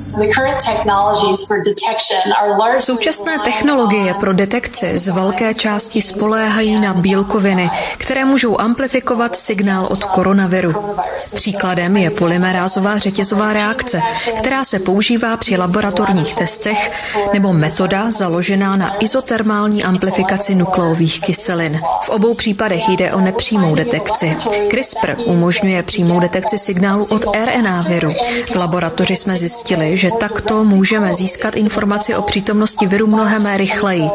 Současné 2.79 3.39
technologie 3.39 4.13
pro 4.13 4.33
detekci 4.33 4.97
z 4.97 5.09
velké 5.09 5.53
části 5.53 6.01
spoléhají 6.01 6.79
na 6.79 6.93
bílkoviny, 6.93 7.69
které 7.97 8.25
můžou 8.25 8.61
amplifikovat 8.61 9.35
signál 9.35 9.85
od 9.85 10.05
koronaviru. 10.05 10.95
Příkladem 11.35 11.97
je 11.97 12.09
polymerázová 12.09 12.97
řetězová 12.97 13.53
reakce, 13.53 14.01
která 14.39 14.63
se 14.63 14.79
používá 14.79 15.37
při 15.37 15.57
laboratorních 15.57 16.35
testech, 16.35 16.91
nebo 17.33 17.53
metoda 17.53 18.11
založená 18.11 18.75
na 18.75 19.03
izotermální 19.03 19.83
amplifikaci 19.83 20.55
nukleových 20.55 21.19
kyselin. 21.19 21.79
V 22.01 22.09
obou 22.09 22.33
případech 22.33 22.89
jde 22.89 23.13
o 23.13 23.19
nepřímou 23.19 23.75
detekci. 23.75 24.37
CRISPR 24.69 25.15
umožňuje 25.25 25.83
přímou 25.83 26.19
detekci 26.19 26.57
signálu 26.57 27.05
od 27.05 27.25
RNA 27.45 27.81
viru. 27.81 28.13
V 28.51 28.55
laboratoři 28.55 29.15
jsme 29.15 29.37
zjistili, 29.37 29.97
že 29.97 30.04
že 30.05 30.11
takto 30.19 30.63
můžeme 30.63 31.15
získat 31.15 31.55
informaci 31.55 32.15
o 32.15 32.21
přítomnosti 32.21 32.87
viru 32.87 33.07
mnohem 33.07 33.45
rychleji. 33.55 34.09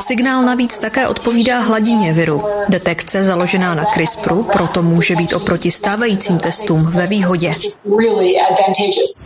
Signál 0.00 0.42
navíc 0.42 0.78
také 0.78 1.08
odpovídá 1.08 1.60
hladině 1.60 2.12
viru. 2.12 2.42
Detekce 2.68 3.22
založená 3.22 3.74
na 3.74 3.84
CRISPRu 3.84 4.42
proto 4.52 4.82
může 4.82 5.16
být 5.16 5.32
oproti 5.32 5.70
stávajícím 5.70 6.38
testům 6.38 6.90
ve 6.90 7.06
výhodě. 7.06 7.52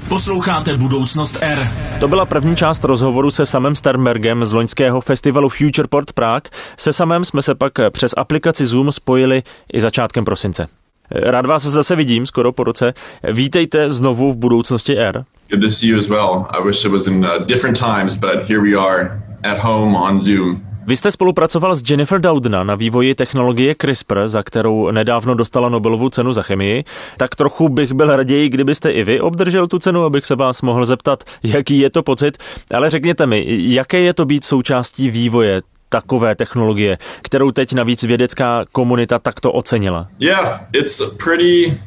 Posloucháte 0.09 0.77
Budoucnost 0.77 1.39
R. 1.41 1.73
To 2.01 2.09
byla 2.09 2.27
první 2.27 2.57
část 2.57 2.85
rozhovoru 2.85 3.31
se 3.31 3.47
samem 3.47 3.75
Sternbergem 3.75 4.45
z 4.45 4.53
loňského 4.53 5.01
festivalu 5.01 5.49
Futureport 5.49 6.13
Prague. 6.13 6.51
Se 6.77 6.93
samem 6.93 7.25
jsme 7.25 7.43
se 7.43 7.55
pak 7.55 7.73
přes 7.91 8.15
aplikaci 8.17 8.67
Zoom 8.67 8.93
spojili 8.93 9.43
i 9.73 9.81
začátkem 9.81 10.25
prosince. 10.25 10.67
Rád 11.11 11.47
vás 11.47 11.63
zase 11.63 11.97
vidím 11.97 12.27
skoro 12.27 12.53
po 12.53 12.65
roce. 12.65 12.95
Vítejte 13.33 13.91
znovu 13.91 14.33
v 14.33 14.37
budoucnosti 14.37 14.99
R. 14.99 15.25
Good 15.51 15.61
to 15.61 15.71
see 15.71 15.91
you 15.91 15.99
as 15.99 16.09
well. 16.09 16.47
I 16.51 16.67
wish 16.67 16.85
it 16.85 16.93
was 16.93 17.07
in 17.07 17.25
uh, 17.25 17.47
different 17.47 17.79
times, 17.79 18.19
but 18.19 18.49
here 18.49 18.61
we 18.61 18.77
are 18.77 19.23
at 19.43 19.59
home 19.59 19.97
on 19.97 20.21
Zoom. 20.21 20.67
Vy 20.87 20.97
jste 20.97 21.11
spolupracoval 21.11 21.75
s 21.75 21.91
Jennifer 21.91 22.21
Doudna 22.21 22.65
na 22.65 22.75
vývoji 22.75 23.15
technologie 23.15 23.75
CRISPR, 23.75 24.29
za 24.29 24.43
kterou 24.43 24.91
nedávno 24.91 25.35
dostala 25.35 25.69
Nobelovu 25.69 26.09
cenu 26.09 26.33
za 26.33 26.43
chemii. 26.43 26.85
Tak 27.17 27.35
trochu 27.35 27.69
bych 27.69 27.93
byl 27.93 28.17
raději, 28.17 28.49
kdybyste 28.49 28.91
i 28.91 29.05
vy 29.05 29.21
obdržel 29.21 29.67
tu 29.67 29.79
cenu, 29.79 30.05
abych 30.05 30.25
se 30.25 30.35
vás 30.35 30.63
mohl 30.63 30.85
zeptat, 30.85 31.25
jaký 31.43 31.79
je 31.79 31.91
to 31.91 32.03
pocit. 32.03 32.39
Ale 32.75 32.91
řekněte 32.91 33.27
mi, 33.27 33.45
jaké 33.49 34.01
je 34.01 34.15
to 34.15 34.25
být 34.25 34.45
součástí 34.45 35.11
vývoje 35.11 35.63
takové 35.89 36.35
technologie, 36.35 36.99
kterou 37.23 37.51
teď 37.51 37.73
navíc 37.73 38.03
vědecká 38.03 38.65
komunita 38.73 39.19
takto 39.19 39.53
ocenila? 39.53 40.09
Yeah, 40.21 40.61
it's 40.73 41.03
pretty 41.25 41.79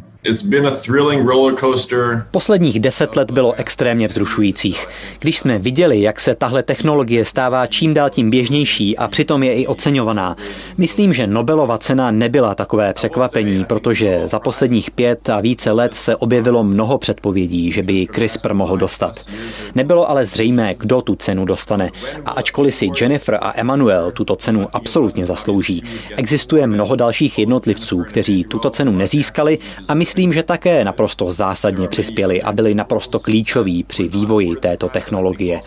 Posledních 2.31 2.79
deset 2.79 3.15
let 3.15 3.31
bylo 3.31 3.53
extrémně 3.53 4.07
vzrušujících. 4.07 4.87
Když 5.19 5.39
jsme 5.39 5.59
viděli, 5.59 6.01
jak 6.01 6.19
se 6.19 6.35
tahle 6.35 6.63
technologie 6.63 7.25
stává 7.25 7.67
čím 7.67 7.93
dál 7.93 8.09
tím 8.09 8.29
běžnější 8.29 8.97
a 8.97 9.07
přitom 9.07 9.43
je 9.43 9.53
i 9.53 9.67
oceňovaná, 9.67 10.35
myslím, 10.77 11.13
že 11.13 11.27
Nobelova 11.27 11.77
cena 11.77 12.11
nebyla 12.11 12.55
takové 12.55 12.93
překvapení, 12.93 13.65
protože 13.65 14.21
za 14.25 14.39
posledních 14.39 14.91
pět 14.91 15.29
a 15.29 15.41
více 15.41 15.71
let 15.71 15.93
se 15.93 16.15
objevilo 16.15 16.63
mnoho 16.63 16.97
předpovědí, 16.97 17.71
že 17.71 17.83
by 17.83 18.07
CRISPR 18.15 18.53
mohl 18.53 18.77
dostat. 18.77 19.25
Nebylo 19.75 20.09
ale 20.09 20.25
zřejmé, 20.25 20.75
kdo 20.77 21.01
tu 21.01 21.15
cenu 21.15 21.45
dostane. 21.45 21.91
A 22.25 22.31
ačkoliv 22.31 22.75
si 22.75 22.89
Jennifer 23.01 23.37
a 23.41 23.53
Emmanuel 23.55 24.11
tuto 24.11 24.35
cenu 24.35 24.67
absolutně 24.73 25.25
zaslouží, 25.25 25.83
existuje 26.15 26.67
mnoho 26.67 26.95
dalších 26.95 27.39
jednotlivců, 27.39 28.03
kteří 28.07 28.43
tuto 28.43 28.69
cenu 28.69 28.91
nezískali 28.91 29.59
a 29.87 29.93
my 29.93 30.09
myslím, 30.19 30.33
že 30.33 30.43
také 30.43 30.85
naprosto 30.85 31.31
zásadně 31.31 31.87
přispěli 31.87 32.41
a 32.41 32.51
byli 32.51 32.75
naprosto 32.75 33.19
klíčoví 33.19 33.83
při 33.83 34.07
vývoji 34.07 34.55
této 34.55 34.89
technologie. 34.89 35.59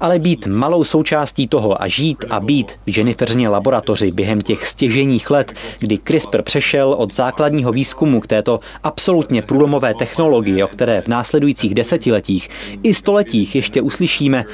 Ale 0.00 0.18
být 0.18 0.46
malou 0.46 0.84
součástí 0.84 1.48
toho 1.48 1.82
a 1.82 1.88
žít 1.88 2.24
a 2.30 2.40
být 2.40 2.72
v 2.86 2.96
Jenniferně 2.96 3.48
laboratoři 3.48 4.10
během 4.10 4.40
těch 4.40 4.66
stěženích 4.66 5.30
let, 5.30 5.52
kdy 5.78 5.98
CRISPR 5.98 6.42
přešel 6.42 6.94
od 6.98 7.12
základního 7.12 7.72
výzkumu 7.72 8.20
k 8.20 8.26
této 8.26 8.60
absolutně 8.82 9.42
průlomové 9.42 9.94
technologii, 9.94 10.62
o 10.62 10.68
které 10.68 11.00
v 11.00 11.08
následujících 11.08 11.74
desetiletích 11.74 12.48
i 12.82 12.94
stoletích 12.94 13.54
ještě 13.54 13.82
uslyšíme, 13.82 14.44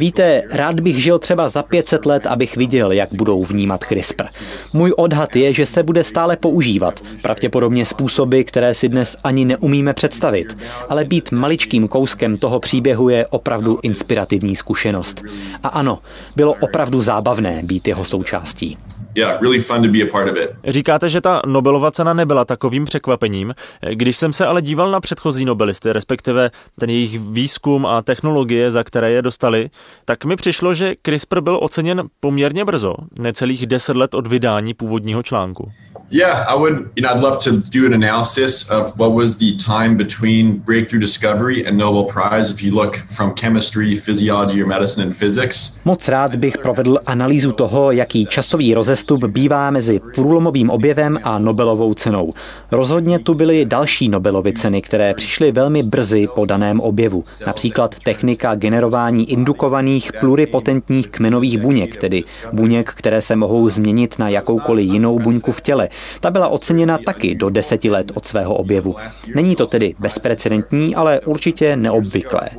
Víte, 0.00 0.42
rád 0.50 0.80
bych 0.80 1.02
žil 1.02 1.18
třeba 1.18 1.48
za 1.48 1.62
500 1.62 2.06
let, 2.06 2.26
abych 2.26 2.56
viděl, 2.56 2.92
jak 2.92 3.08
budou 3.14 3.44
vnímat 3.44 3.84
CRISPR. 3.84 4.24
Můj 4.72 4.92
odhad 4.96 5.36
je, 5.36 5.52
že 5.52 5.66
se 5.66 5.82
bude 5.82 6.04
stále 6.04 6.36
používat, 6.36 7.00
pravděpodobně 7.22 7.86
způsoby, 7.86 8.42
které 8.42 8.74
si 8.74 8.88
dnes 8.88 9.16
ani 9.24 9.44
neumíme 9.44 9.94
představit. 9.94 10.58
Ale 10.88 11.04
být 11.04 11.32
maličkým 11.32 11.88
kouskem 11.88 12.36
toho 12.36 12.60
příběhu 12.60 13.08
je 13.08 13.26
opravdu 13.26 13.78
inspirativní 13.82 14.56
zkušenost. 14.56 15.22
A 15.62 15.68
ano, 15.68 15.98
bylo 16.36 16.54
opravdu 16.60 17.00
zábavné 17.00 17.60
být 17.64 17.88
jeho 17.88 18.04
součástí 18.04 18.78
yeah, 19.14 19.40
really 19.40 19.58
fun 19.58 19.82
to 19.82 19.88
be 19.88 20.02
a 20.02 20.06
part 20.06 20.28
of 20.28 20.36
it. 20.36 20.50
Říkáte, 20.64 21.08
že 21.08 21.20
ta 21.20 21.42
Nobelova 21.46 21.90
cena 21.90 22.14
nebyla 22.14 22.44
takovým 22.44 22.84
překvapením. 22.84 23.54
Když 23.92 24.16
jsem 24.16 24.32
se 24.32 24.46
ale 24.46 24.62
díval 24.62 24.90
na 24.90 25.00
předchozí 25.00 25.44
Nobelisty, 25.44 25.92
respektive 25.92 26.50
ten 26.80 26.90
jejich 26.90 27.18
výzkum 27.18 27.86
a 27.86 28.02
technologie, 28.02 28.70
za 28.70 28.84
které 28.84 29.10
je 29.10 29.22
dostali, 29.22 29.70
tak 30.04 30.24
mi 30.24 30.36
přišlo, 30.36 30.74
že 30.74 30.94
CRISPR 31.02 31.40
byl 31.40 31.58
oceněn 31.62 32.02
poměrně 32.20 32.64
brzo, 32.64 32.94
necelých 33.18 33.66
deset 33.66 33.96
let 33.96 34.14
od 34.14 34.26
vydání 34.26 34.74
původního 34.74 35.22
článku. 35.22 35.72
Yeah, 36.12 36.48
I 36.48 36.58
would. 36.58 36.72
You 36.96 37.02
know, 37.02 37.12
I'd 37.14 37.22
love 37.22 37.38
to 37.44 37.50
do 37.50 37.86
an 37.86 37.94
analysis 37.94 38.70
of 38.70 38.96
what 38.96 39.12
was 39.12 39.32
the 39.32 39.56
time 39.66 39.96
between 39.96 40.58
breakthrough 40.58 41.00
discovery 41.00 41.66
and 41.66 41.78
Nobel 41.78 42.04
Prize. 42.04 42.52
If 42.52 42.62
you 42.62 42.74
look 42.74 42.96
from 42.96 43.32
chemistry, 43.40 43.94
physiology, 43.96 44.62
or 44.62 44.66
medicine 44.66 45.06
and 45.06 45.16
physics. 45.16 45.76
Moc 45.84 46.08
rád 46.08 46.36
bych 46.36 46.58
provedl 46.58 46.98
analýzu 47.06 47.52
toho, 47.52 47.92
jaký 47.92 48.26
časový 48.26 48.74
rozestup 48.74 49.24
bývá 49.24 49.70
mezi 49.70 50.00
průlomovým 50.14 50.70
objevem 50.70 51.18
a 51.22 51.38
Nobelovou 51.38 51.94
cenou. 51.94 52.30
Rozhodně 52.70 53.18
tu 53.18 53.34
byly 53.34 53.64
další 53.64 54.08
Nobelovy 54.08 54.52
ceny, 54.52 54.82
které 54.82 55.14
přišly 55.14 55.52
velmi 55.52 55.82
brzy 55.82 56.28
po 56.34 56.44
daném 56.44 56.80
objevu. 56.80 57.22
Například 57.46 57.94
technika 58.04 58.54
generování 58.54 59.30
indukovaných 59.30 59.69
pluripotentních 60.20 61.08
kmenových 61.08 61.58
buněk, 61.58 61.96
tedy 61.96 62.24
buněk, 62.52 62.92
které 62.96 63.22
se 63.22 63.36
mohou 63.36 63.70
změnit 63.70 64.18
na 64.18 64.28
jakoukoliv 64.28 64.90
jinou 64.92 65.18
buňku 65.18 65.52
v 65.52 65.60
těle. 65.60 65.88
Ta 66.20 66.30
byla 66.30 66.48
oceněna 66.48 66.98
taky 67.06 67.34
do 67.34 67.50
deseti 67.50 67.90
let 67.90 68.12
od 68.14 68.26
svého 68.26 68.54
objevu. 68.54 68.96
Není 69.34 69.56
to 69.56 69.66
tedy 69.66 69.94
bezprecedentní, 69.98 70.94
ale 70.94 71.20
určitě 71.20 71.76
neobvyklé. 71.76 72.50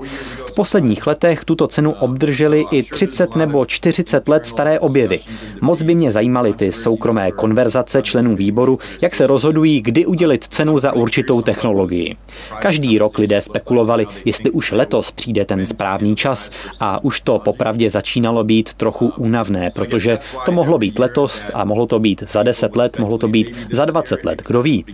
V 0.51 0.55
posledních 0.55 1.07
letech 1.07 1.45
tuto 1.45 1.67
cenu 1.67 1.91
obdrželi 1.91 2.65
i 2.71 2.83
30 2.83 3.35
nebo 3.35 3.65
40 3.65 4.29
let 4.29 4.45
staré 4.45 4.79
objevy. 4.79 5.19
Moc 5.61 5.81
by 5.81 5.95
mě 5.95 6.11
zajímaly 6.11 6.53
ty 6.53 6.71
soukromé 6.71 7.31
konverzace 7.31 8.01
členů 8.01 8.35
výboru, 8.35 8.79
jak 9.01 9.15
se 9.15 9.27
rozhodují, 9.27 9.81
kdy 9.81 10.05
udělit 10.05 10.43
cenu 10.43 10.79
za 10.79 10.93
určitou 10.93 11.41
technologii. 11.41 12.15
Každý 12.59 12.97
rok 12.97 13.17
lidé 13.17 13.41
spekulovali, 13.41 14.07
jestli 14.25 14.51
už 14.51 14.71
letos 14.71 15.11
přijde 15.11 15.45
ten 15.45 15.65
správný 15.65 16.15
čas 16.15 16.51
a 16.79 17.03
už 17.03 17.21
to 17.21 17.39
popravdě 17.39 17.89
začínalo 17.89 18.43
být 18.43 18.73
trochu 18.73 19.13
únavné, 19.17 19.69
protože 19.75 20.19
to 20.45 20.51
mohlo 20.51 20.77
být 20.77 20.99
letos 20.99 21.45
a 21.53 21.65
mohlo 21.65 21.85
to 21.85 21.99
být 21.99 22.23
za 22.29 22.43
10 22.43 22.75
let, 22.75 22.99
mohlo 22.99 23.17
to 23.17 23.27
být 23.27 23.55
za 23.71 23.85
20 23.85 24.25
let, 24.25 24.43
kdo 24.47 24.61
ví. 24.61 24.85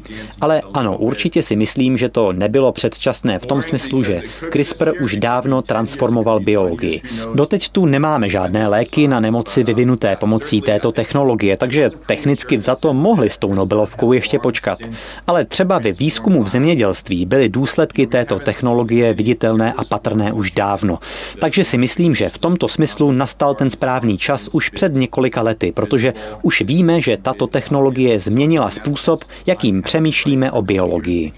Ale 0.42 0.62
ano, 0.74 0.98
určitě 0.98 1.44
si 1.44 1.56
myslím, 1.56 1.98
že 1.98 2.10
to 2.10 2.34
nebylo 2.34 2.72
předčasné 2.72 3.40
v 3.40 3.46
tom 3.46 3.62
smyslu, 3.62 4.04
že 4.04 4.22
CRISPR 4.52 4.92
už 5.02 5.16
dávno 5.16 5.47
transformoval 5.62 6.40
biologii. 6.40 7.02
Doteď 7.34 7.70
tu 7.70 7.86
nemáme 7.86 8.30
žádné 8.30 8.68
léky 8.68 9.08
na 9.08 9.20
nemoci 9.20 9.64
vyvinuté 9.64 10.16
pomocí 10.16 10.62
této 10.62 10.92
technologie, 10.92 11.58
takže 11.58 11.90
technicky 12.06 12.58
vzato 12.58 12.94
mohli 12.94 13.30
s 13.30 13.38
tou 13.38 13.54
Nobelovkou 13.54 14.14
ještě 14.14 14.40
počkat. 14.40 14.80
Ale 15.28 15.46
třeba 15.46 15.80
ve 15.80 15.92
výzkumu 15.92 16.44
v 16.44 16.48
zemědělství 16.48 17.26
byly 17.26 17.50
důsledky 17.50 18.08
této 18.08 18.40
technologie 18.40 19.14
viditelné 19.14 19.74
a 19.74 19.84
patrné 19.84 20.34
už 20.34 20.52
dávno. 20.52 21.00
Takže 21.40 21.64
si 21.64 21.78
myslím, 21.78 22.16
že 22.16 22.30
v 22.30 22.38
tomto 22.38 22.68
smyslu 22.68 23.12
nastal 23.12 23.56
ten 23.56 23.70
správný 23.70 24.18
čas 24.18 24.50
už 24.52 24.70
před 24.70 24.94
několika 24.94 25.42
lety, 25.42 25.72
protože 25.72 26.14
už 26.42 26.62
víme, 26.62 27.02
že 27.02 27.18
tato 27.18 27.48
technologie 27.48 28.20
změnila 28.20 28.70
způsob, 28.70 29.24
jakým 29.46 29.82
přemýšlíme 29.82 30.52
o 30.52 30.62
biologii. 30.62 31.34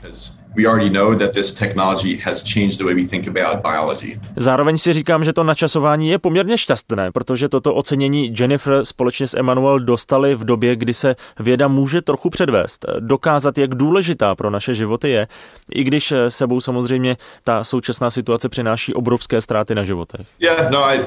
We 0.60 0.68
already 0.68 0.90
know 0.90 1.16
that 1.16 1.32
this 1.32 1.52
technology 1.52 2.20
has 2.26 2.44
changed 2.54 2.78
the 2.78 2.84
way 2.84 2.94
we 2.96 3.08
think 3.08 3.28
about 3.28 3.62
biology. 3.62 4.20
Zároveň 4.36 4.78
si 4.78 4.94
říkám, 4.94 5.24
že 5.24 5.34
to 5.34 5.44
načasování 5.44 6.10
je 6.10 6.20
poměrně 6.20 6.58
šťastné, 6.58 7.12
protože 7.12 7.50
toto 7.50 7.76
ocenění 7.76 8.34
Jennifer 8.40 8.86
společně 8.86 9.28
s 9.28 9.38
Emmanuel 9.38 9.80
dostali 9.80 10.36
v 10.36 10.44
době, 10.44 10.76
kdy 10.76 10.94
se 10.94 11.16
věda 11.40 11.68
může 11.68 12.02
trochu 12.02 12.30
předvést, 12.30 12.86
dokázat, 13.00 13.58
jak 13.58 13.76
důležitá 13.76 14.36
pro 14.36 14.50
naše 14.50 14.76
životy 14.76 15.10
je, 15.10 15.28
i 15.72 15.84
když 15.84 16.14
sebou 16.28 16.62
samozřejmě 16.62 17.18
ta 17.44 17.64
současná 17.64 18.10
situace 18.10 18.50
přináší 18.50 18.94
obrovské 18.94 19.42
ztráty 19.42 19.76
na 19.76 19.84
životech. 19.84 20.28
Yeah, 20.40 20.72
no, 20.72 20.84
I, 20.84 21.02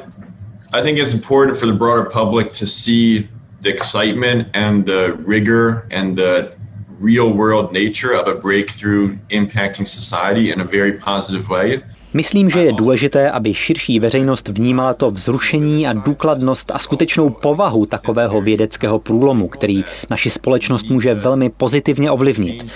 I 0.73 0.83
think 0.83 0.99
it's 0.99 1.15
important 1.15 1.59
for 1.59 1.69
the 1.69 1.79
broader 1.79 2.05
public 2.13 2.59
to 2.59 2.67
see 2.67 3.29
the 3.61 3.69
excitement 3.69 4.47
and 4.55 4.85
the 4.85 5.13
rigor 5.29 5.83
and 6.01 6.15
the 6.17 6.62
real 7.03 7.33
world 7.33 7.73
nature 7.73 8.15
of 8.15 8.29
a 8.29 8.35
breakthrough 8.35 9.17
impacting 9.31 9.87
society 9.87 10.53
in 10.53 10.61
a 10.61 10.65
very 10.65 10.93
positive 10.93 11.49
way. 11.49 11.83
Myslím, 12.15 12.51
že 12.51 12.61
je 12.63 12.73
důležité, 12.73 13.31
aby 13.31 13.55
širší 13.55 14.01
veřejnost 14.01 14.49
vnímala 14.49 14.95
to 14.95 15.11
vzrušení 15.11 15.87
a 15.87 15.93
důkladnost 15.93 16.71
a 16.71 16.79
skutečnou 16.79 17.31
povahu 17.31 17.87
takového 17.87 18.41
vědeckého 18.41 18.99
průlomu, 18.99 19.49
který 19.49 19.85
naši 20.11 20.31
společnost 20.31 20.87
může 20.89 21.15
velmi 21.15 21.51
pozitivně 21.51 22.11
ovlivnit. 22.11 22.67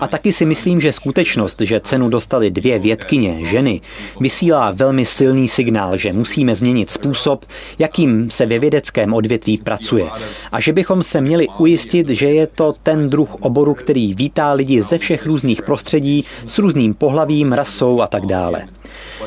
A 0.00 0.08
taky 0.08 0.32
si 0.32 0.44
myslím, 0.44 0.80
že 0.80 0.92
skutečnost, 0.92 1.60
že 1.60 1.80
cenu 1.80 2.08
dostali 2.08 2.50
dvě 2.50 2.78
vědkyně, 2.78 3.44
ženy, 3.44 3.80
vysílá 4.20 4.70
velmi 4.70 5.06
silný 5.06 5.48
signál, 5.48 5.96
že 5.96 6.12
musíme 6.12 6.54
změnit 6.54 6.90
způsob, 6.90 7.44
jakým 7.78 8.30
se 8.30 8.46
ve 8.46 8.58
vědeckém 8.58 9.14
odvětví 9.14 9.58
pracuje. 9.58 10.06
A 10.52 10.60
že 10.60 10.72
bychom 10.72 11.02
se 11.02 11.20
měli 11.20 11.46
ujistit, 11.58 12.08
že 12.08 12.26
je 12.26 12.46
to 12.46 12.74
ten 12.82 13.10
druh 13.10 13.34
oboru, 13.34 13.74
který 13.74 14.14
vítá 14.14 14.52
lidi 14.52 14.82
ze 14.82 14.98
všech 14.98 15.26
různých 15.26 15.62
prostředí, 15.62 16.24
s 16.46 16.58
různým 16.58 16.94
pohlavím, 16.94 17.52
rasou 17.52 18.00
a 18.00 18.06
tak 18.06 18.26
dále. 18.26 18.66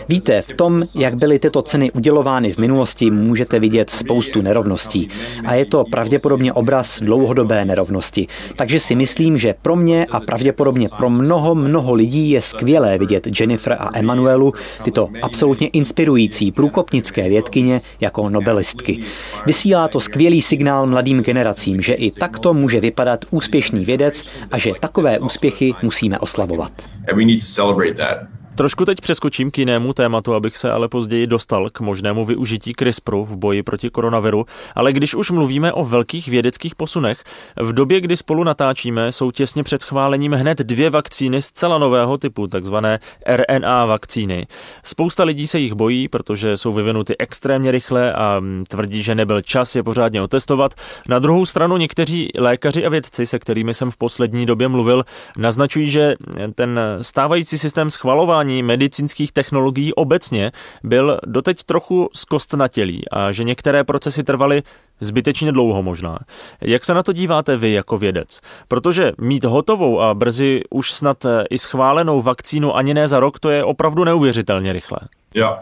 Víte, 0.09 0.41
v 0.41 0.53
tom, 0.53 0.83
jak 0.95 1.15
byly 1.15 1.39
tyto 1.39 1.61
ceny 1.61 1.91
udělovány 1.91 2.53
v 2.53 2.57
minulosti, 2.57 3.11
můžete 3.11 3.59
vidět 3.59 3.89
spoustu 3.89 4.41
nerovností. 4.41 5.09
A 5.45 5.53
je 5.53 5.65
to 5.65 5.83
pravděpodobně 5.91 6.53
obraz 6.53 6.99
dlouhodobé 6.99 7.65
nerovnosti. 7.65 8.27
Takže 8.55 8.79
si 8.79 8.95
myslím, 8.95 9.37
že 9.37 9.55
pro 9.61 9.75
mě 9.75 10.05
a 10.11 10.19
pravděpodobně 10.19 10.89
pro 10.97 11.09
mnoho, 11.09 11.55
mnoho 11.55 11.93
lidí 11.93 12.29
je 12.29 12.41
skvělé 12.41 12.97
vidět 12.97 13.39
Jennifer 13.39 13.77
a 13.79 13.89
Emanuelu, 13.93 14.53
tyto 14.83 15.09
absolutně 15.21 15.67
inspirující 15.67 16.51
průkopnické 16.51 17.29
vědkyně 17.29 17.81
jako 18.01 18.29
nobelistky. 18.29 18.99
Vysílá 19.45 19.87
to 19.87 19.99
skvělý 19.99 20.41
signál 20.41 20.85
mladým 20.85 21.21
generacím, 21.21 21.81
že 21.81 21.93
i 21.93 22.11
takto 22.11 22.53
může 22.53 22.79
vypadat 22.79 23.25
úspěšný 23.31 23.85
vědec 23.85 24.23
a 24.51 24.57
že 24.57 24.71
takové 24.79 25.19
úspěchy 25.19 25.73
musíme 25.83 26.19
oslavovat. 26.19 26.71
And 27.09 27.17
we 27.17 27.25
need 27.25 27.39
to 27.39 27.45
celebrate 27.45 27.93
that. 27.93 28.38
Trošku 28.59 28.85
teď 28.85 29.01
přeskočím 29.01 29.51
k 29.51 29.57
jinému 29.57 29.93
tématu, 29.93 30.33
abych 30.33 30.57
se 30.57 30.71
ale 30.71 30.87
později 30.87 31.27
dostal 31.27 31.69
k 31.69 31.79
možnému 31.79 32.25
využití 32.25 32.73
CRISPRu 32.73 33.25
v 33.25 33.37
boji 33.37 33.63
proti 33.63 33.89
koronaviru, 33.89 34.45
ale 34.75 34.93
když 34.93 35.15
už 35.15 35.31
mluvíme 35.31 35.73
o 35.73 35.83
velkých 35.83 36.27
vědeckých 36.27 36.75
posunech, 36.75 37.23
v 37.59 37.73
době, 37.73 38.01
kdy 38.01 38.17
spolu 38.17 38.43
natáčíme, 38.43 39.11
jsou 39.11 39.31
těsně 39.31 39.63
před 39.63 39.81
schválením 39.81 40.33
hned 40.33 40.57
dvě 40.57 40.89
vakcíny 40.89 41.41
zcela 41.41 41.77
nového 41.77 42.17
typu, 42.17 42.47
takzvané 42.47 42.99
RNA 43.27 43.85
vakcíny. 43.85 44.47
Spousta 44.83 45.23
lidí 45.23 45.47
se 45.47 45.59
jich 45.59 45.73
bojí, 45.73 46.07
protože 46.07 46.57
jsou 46.57 46.73
vyvinuty 46.73 47.15
extrémně 47.19 47.71
rychle 47.71 48.13
a 48.13 48.41
tvrdí, 48.67 49.03
že 49.03 49.15
nebyl 49.15 49.41
čas 49.41 49.75
je 49.75 49.83
pořádně 49.83 50.21
otestovat. 50.21 50.73
Na 51.07 51.19
druhou 51.19 51.45
stranu 51.45 51.77
někteří 51.77 52.29
lékaři 52.37 52.85
a 52.85 52.89
vědci, 52.89 53.25
se 53.25 53.39
kterými 53.39 53.73
jsem 53.73 53.91
v 53.91 53.97
poslední 53.97 54.45
době 54.45 54.67
mluvil, 54.67 55.03
naznačují, 55.37 55.91
že 55.91 56.15
ten 56.55 56.79
stávající 57.01 57.57
systém 57.57 57.89
schvalování 57.89 58.48
používání 58.49 58.63
medicínských 58.63 59.31
technologií 59.31 59.93
obecně 59.93 60.51
byl 60.83 61.19
doteď 61.27 61.63
trochu 61.63 62.09
zkostnatělý 62.13 63.09
a 63.11 63.31
že 63.31 63.43
některé 63.43 63.83
procesy 63.83 64.23
trvaly 64.23 64.63
zbytečně 65.01 65.51
dlouho 65.51 65.83
možná. 65.83 66.19
Jak 66.61 66.85
se 66.85 66.93
na 66.93 67.03
to 67.03 67.13
díváte 67.13 67.57
vy 67.57 67.71
jako 67.71 67.97
vědec? 67.97 68.39
Protože 68.67 69.11
mít 69.17 69.45
hotovou 69.45 70.01
a 70.01 70.13
brzy 70.13 70.61
už 70.69 70.91
snad 70.91 71.25
i 71.49 71.57
schválenou 71.57 72.21
vakcínu 72.21 72.75
ani 72.75 72.93
ne 72.93 73.07
za 73.07 73.19
rok, 73.19 73.39
to 73.39 73.49
je 73.49 73.63
opravdu 73.63 74.03
neuvěřitelně 74.03 74.73
rychle. 74.73 74.99
Yeah. 75.35 75.59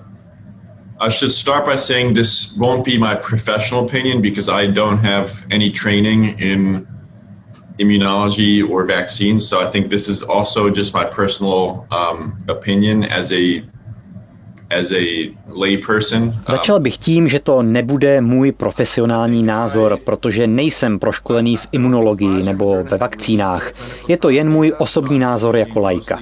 I 0.99 1.11
should 1.11 1.31
start 1.31 1.65
by 1.65 1.77
saying 1.77 2.15
this 2.15 2.57
won't 2.57 2.85
be 2.85 2.97
my 2.97 3.15
professional 3.29 3.85
opinion 3.85 4.21
because 4.21 4.51
I 4.51 4.67
don't 4.67 5.01
have 5.01 5.29
any 5.53 5.69
training 5.69 6.41
in 6.41 6.87
immunology 7.79 8.67
or 8.67 8.85
vaccines. 8.85 9.47
So 9.47 9.65
I 9.65 9.69
think 9.69 9.89
this 9.89 10.07
is 10.07 10.23
also 10.23 10.69
just 10.69 10.93
my 10.93 11.05
personal 11.05 11.87
um, 11.91 12.37
opinion 12.47 13.03
as 13.03 13.31
a 13.31 13.63
as 14.69 14.91
a 14.91 15.33
layperson. 15.55 16.33
Začal 16.49 16.79
bych 16.79 16.97
tím, 16.97 17.27
že 17.27 17.39
to 17.39 17.61
nebude 17.61 18.21
můj 18.21 18.51
profesionální 18.51 19.43
názor, 19.43 19.99
protože 20.03 20.47
nejsem 20.47 20.99
proškolený 20.99 21.57
v 21.57 21.67
imunologii 21.71 22.43
nebo 22.43 22.83
ve 22.83 22.97
vakcínách. 22.97 23.71
Je 24.07 24.17
to 24.17 24.29
jen 24.29 24.49
můj 24.49 24.73
osobní 24.77 25.19
názor 25.19 25.57
jako 25.57 25.79
lajka. 25.79 26.19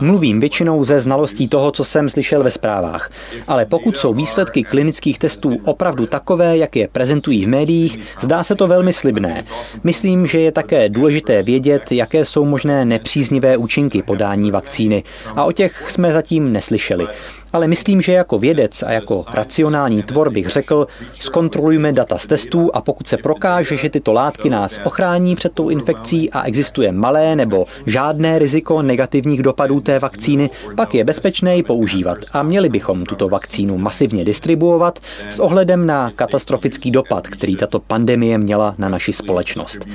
Mluvím 0.00 0.40
většinou 0.40 0.84
ze 0.84 1.00
znalostí 1.00 1.48
toho, 1.48 1.70
co 1.70 1.84
jsem 1.84 2.08
slyšel 2.08 2.42
ve 2.42 2.50
zprávách. 2.50 3.10
Ale 3.48 3.66
pokud 3.66 3.96
jsou 3.96 4.14
výsledky 4.14 4.62
klinických 4.62 5.18
testů 5.18 5.60
opravdu 5.64 6.06
takové, 6.06 6.56
jak 6.56 6.76
je 6.76 6.88
prezentují 6.88 7.44
v 7.44 7.48
médiích, 7.48 7.98
zdá 8.20 8.44
se 8.44 8.54
to 8.54 8.68
velmi 8.68 8.92
slibné. 8.92 9.42
Myslím, 9.84 10.26
že 10.26 10.40
je 10.40 10.52
také 10.52 10.88
důležité 10.88 11.42
vědět, 11.42 11.92
jaké 11.92 12.24
jsou 12.24 12.44
možné 12.44 12.84
nepříznivé 12.84 13.56
účinky 13.56 14.02
podání 14.02 14.50
vakcíny. 14.50 15.04
A 15.36 15.44
o 15.44 15.52
těch 15.52 15.90
jsme 15.90 16.12
zatím 16.12 16.52
neslyšeli. 16.52 17.06
Ale 17.52 17.68
myslím, 17.68 18.00
že 18.00 18.12
jako 18.12 18.38
vědec 18.38 18.82
a 18.82 18.92
jako 18.92 19.24
racionální 19.32 20.02
tvor 20.02 20.30
bych 20.30 20.48
řekl, 20.48 20.86
zkontrolujme 21.12 21.92
data 21.92 22.18
z 22.18 22.26
testů 22.26 22.70
a 22.74 22.80
pokud 22.80 23.06
se 23.06 23.16
prokáže, 23.16 23.76
že 23.76 23.90
tyto 23.90 24.12
látky 24.12 24.50
nás 24.50 24.80
ochrání 24.84 25.34
před 25.34 25.52
tou 25.52 25.68
infekcí 25.68 26.30
a 26.30 26.42
existuje 26.42 26.92
malé 26.92 27.36
nebo 27.36 27.64
žádné 27.86 28.38
riziko 28.38 28.82
negativních 28.82 29.42
dopadů 29.42 29.80
té 29.80 29.98
vakcíny, 29.98 30.50
pak 30.76 30.94
je 30.94 31.04
bezpečné 31.04 31.56
ji 31.56 31.62
používat 31.62 32.18
a 32.32 32.42
měli 32.42 32.68
bychom 32.68 33.04
tuto 33.04 33.28
vakcínu 33.28 33.78
masivně 33.78 34.24
distribuovat 34.24 34.98
s 35.30 35.38
ohledem 35.38 35.86
na 35.86 36.10
katastrofický 36.16 36.90
dopad, 36.90 37.28
který 37.28 37.56
tato 37.56 37.80
pandemie 37.80 38.38
měla 38.38 38.74
na 38.78 38.88
naši 38.88 39.12
společnost. 39.12 39.86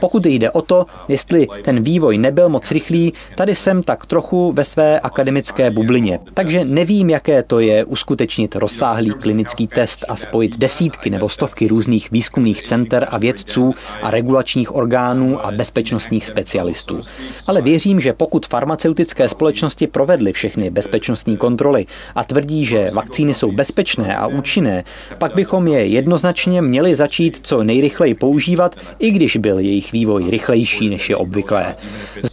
Pokud 0.00 0.26
jde 0.26 0.50
o 0.50 0.62
to, 0.62 0.86
jestli 1.08 1.46
ten 1.62 1.82
vývoj 1.82 2.18
nebyl 2.18 2.48
moc 2.48 2.70
rychlý, 2.70 3.12
tady 3.36 3.54
jsem 3.54 3.82
tak 3.82 4.06
trochu 4.06 4.52
ve 4.52 4.64
své 4.64 5.00
akademické 5.00 5.70
bublině, 5.70 6.18
takže 6.34 6.64
nevím, 6.64 7.03
jaké 7.10 7.42
to 7.42 7.60
je 7.60 7.84
uskutečnit 7.84 8.56
rozsáhlý 8.56 9.10
klinický 9.10 9.66
test 9.66 10.04
a 10.08 10.16
spojit 10.16 10.58
desítky 10.58 11.10
nebo 11.10 11.28
stovky 11.28 11.68
různých 11.68 12.10
výzkumných 12.10 12.62
center 12.62 13.06
a 13.10 13.18
vědců 13.18 13.74
a 14.02 14.10
regulačních 14.10 14.74
orgánů 14.74 15.46
a 15.46 15.50
bezpečnostních 15.50 16.26
specialistů. 16.26 17.00
Ale 17.46 17.62
věřím, 17.62 18.00
že 18.00 18.12
pokud 18.12 18.46
farmaceutické 18.46 19.28
společnosti 19.28 19.86
provedly 19.86 20.32
všechny 20.32 20.70
bezpečnostní 20.70 21.36
kontroly 21.36 21.86
a 22.14 22.24
tvrdí, 22.24 22.64
že 22.64 22.90
vakcíny 22.92 23.34
jsou 23.34 23.52
bezpečné 23.52 24.16
a 24.16 24.26
účinné, 24.26 24.84
pak 25.18 25.34
bychom 25.34 25.68
je 25.68 25.86
jednoznačně 25.86 26.62
měli 26.62 26.94
začít 26.94 27.40
co 27.42 27.62
nejrychleji 27.62 28.14
používat, 28.14 28.76
i 28.98 29.10
když 29.10 29.36
byl 29.36 29.58
jejich 29.58 29.92
vývoj 29.92 30.30
rychlejší 30.30 30.88
než 30.88 31.10
je 31.10 31.16
obvyklé. 31.16 31.76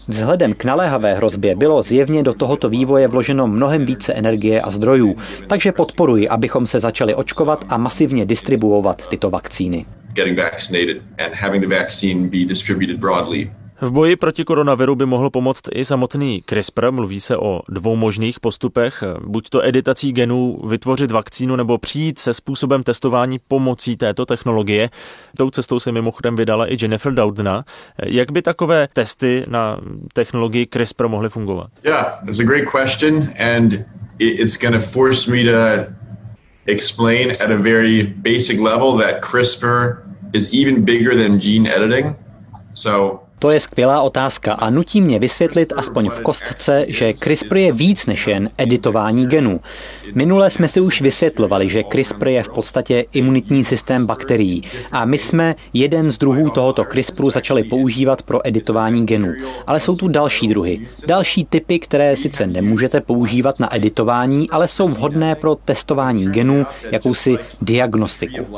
Vzhledem 0.08 0.54
k 0.54 0.64
naléhavé 0.64 1.14
hrozbě 1.14 1.56
bylo 1.56 1.82
zjevně 1.82 2.24
do 2.24 2.34
tohoto 2.34 2.70
vývoje 2.70 3.08
vloženo 3.08 3.48
mnohem 3.48 3.86
více 3.86 4.14
energie 4.14 4.61
a 4.62 4.69
zdrojů, 4.69 5.15
takže 5.47 5.71
podporuji, 5.71 6.30
abychom 6.30 6.67
se 6.67 6.80
začali 6.80 7.15
očkovat 7.15 7.65
a 7.69 7.78
masivně 7.78 8.26
distribuovat 8.26 9.08
tyto 9.08 9.30
vakcíny. 9.30 9.86
Getting 10.13 10.38
vaccinated 10.38 10.97
and 11.26 11.34
having 11.34 11.67
the 11.67 11.76
vaccine 11.76 12.30
be 12.30 12.45
distributed 12.45 13.00
broadly 13.00 13.52
v 13.82 13.91
boji 13.91 14.15
proti 14.15 14.43
koronaviru 14.43 14.95
by 14.95 15.06
mohl 15.06 15.30
pomoct 15.30 15.62
i 15.74 15.86
samotný 15.86 16.43
CRISPR. 16.45 16.91
Mluví 16.91 17.19
se 17.19 17.38
o 17.38 17.62
dvou 17.69 17.95
možných 17.95 18.39
postupech, 18.39 19.04
buď 19.26 19.50
to 19.50 19.65
editací 19.65 20.12
genů 20.12 20.60
vytvořit 20.67 21.12
vakcínu 21.12 21.56
nebo 21.56 21.78
přijít 21.78 22.19
se 22.19 22.34
způsobem 22.34 22.84
testování 22.84 23.39
pomocí 23.47 23.97
této 23.97 24.26
technologie. 24.26 24.89
Tou 25.38 25.50
cestou 25.50 25.80
se 25.80 25.91
mimochodem 25.91 26.36
vydala 26.36 26.71
i 26.71 26.78
Jennifer 26.82 27.13
Doudna. 27.13 27.65
Jak 28.06 28.32
by 28.32 28.41
takové 28.41 28.88
testy 28.93 29.45
na 29.47 29.80
technologii 30.13 30.65
CRISPR 30.65 31.08
mohly 31.08 31.30
fungovat? 31.30 31.67
Yeah, 31.84 32.06
it's 32.28 32.39
a 32.39 32.43
great 32.43 32.65
question 32.71 33.30
and 33.39 33.74
it's 34.22 34.56
going 34.56 34.74
to 34.74 34.80
force 34.80 35.28
me 35.28 35.44
to 35.44 35.92
explain 36.68 37.32
at 37.32 37.50
a 37.50 37.58
very 37.58 38.04
basic 38.04 38.60
level 38.60 38.96
that 38.98 39.22
CRISPR 39.22 40.08
is 40.34 40.54
even 40.54 40.86
bigger 40.86 41.16
than 41.16 41.40
gene 41.40 41.66
editing. 41.66 42.16
So 42.74 43.28
To 43.42 43.52
je 43.52 43.60
skvělá 43.60 44.02
otázka 44.02 44.54
a 44.54 44.70
nutí 44.70 45.02
mě 45.02 45.20
vysvětlit 45.20 45.74
aspoň 45.76 46.10
v 46.10 46.22
kostce, 46.22 46.86
že 46.88 47.14
CRISPR 47.14 47.58
je 47.58 47.72
víc 47.72 48.06
než 48.06 48.28
jen 48.28 48.50
editování 48.58 49.28
genů. 49.28 49.60
Minule 50.16 50.50
jsme 50.50 50.68
si 50.68 50.82
už 50.82 51.02
vysvětlovali, 51.02 51.70
že 51.70 51.84
CRISPR 51.92 52.28
je 52.28 52.44
v 52.44 52.50
podstatě 52.50 53.06
imunitní 53.14 53.66
systém 53.66 54.06
bakterií 54.06 54.64
a 54.92 55.06
my 55.06 55.18
jsme 55.18 55.56
jeden 55.74 56.12
z 56.12 56.18
druhů 56.18 56.50
tohoto 56.50 56.86
CRISPRu 56.86 57.30
začali 57.30 57.64
používat 57.64 58.22
pro 58.22 58.48
editování 58.48 59.06
genů. 59.06 59.34
Ale 59.68 59.80
jsou 59.80 59.96
tu 59.96 60.08
další 60.08 60.48
druhy. 60.48 60.88
Další 61.08 61.46
typy, 61.46 61.80
které 61.80 62.16
sice 62.16 62.48
nemůžete 62.48 63.02
používat 63.02 63.60
na 63.60 63.76
editování, 63.76 64.50
ale 64.50 64.68
jsou 64.68 64.88
vhodné 64.88 65.36
pro 65.36 65.56
testování 65.56 66.32
genů, 66.32 66.66
jakousi 66.92 67.38
diagnostiku. 67.62 68.58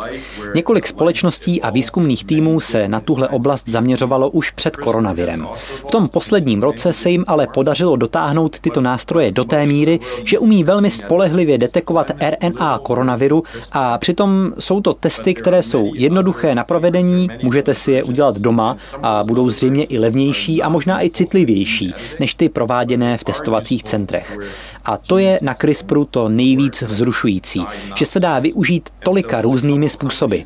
Několik 0.56 0.88
společností 0.88 1.62
a 1.62 1.70
výzkumných 1.70 2.26
týmů 2.26 2.60
se 2.60 2.88
na 2.88 3.00
tuhle 3.00 3.28
oblast 3.28 3.70
zaměřovalo 3.70 4.30
už 4.30 4.52
před 4.52 4.73
koronavirem. 4.78 5.48
V 5.88 5.92
tom 5.92 6.10
posledním 6.10 6.62
roce 6.62 6.94
se 6.94 7.10
jim 7.10 7.24
ale 7.28 7.48
podařilo 7.48 7.96
dotáhnout 7.96 8.60
tyto 8.60 8.82
nástroje 8.82 9.32
do 9.32 9.44
té 9.44 9.66
míry, 9.66 10.00
že 10.24 10.40
umí 10.40 10.64
velmi 10.64 10.92
spolehlivě 10.92 11.58
detekovat 11.58 12.12
RNA 12.20 12.80
koronaviru 12.80 13.44
a 13.72 13.98
přitom 13.98 14.54
jsou 14.60 14.82
to 14.82 14.94
testy, 14.94 15.34
které 15.34 15.64
jsou 15.64 15.92
jednoduché 15.96 16.56
na 16.56 16.64
provedení, 16.64 17.28
můžete 17.44 17.76
si 17.76 17.92
je 17.92 18.04
udělat 18.04 18.38
doma 18.38 18.76
a 19.02 19.24
budou 19.28 19.50
zřejmě 19.50 19.84
i 19.84 20.00
levnější 20.00 20.62
a 20.62 20.70
možná 20.70 21.04
i 21.04 21.10
citlivější 21.10 21.94
než 22.20 22.36
ty 22.36 22.50
prováděné 22.50 23.18
v 23.18 23.24
testovacích 23.24 23.84
centrech. 23.84 24.38
A 24.86 24.98
to 24.98 25.18
je 25.18 25.40
na 25.42 25.54
CRISPRu 25.54 26.06
to 26.06 26.30
nejvíc 26.30 26.82
vzrušující, 26.82 27.66
že 27.96 28.06
se 28.06 28.20
dá 28.20 28.40
využít 28.40 28.90
tolika 29.04 29.42
různými 29.42 29.90
způsoby. 29.90 30.38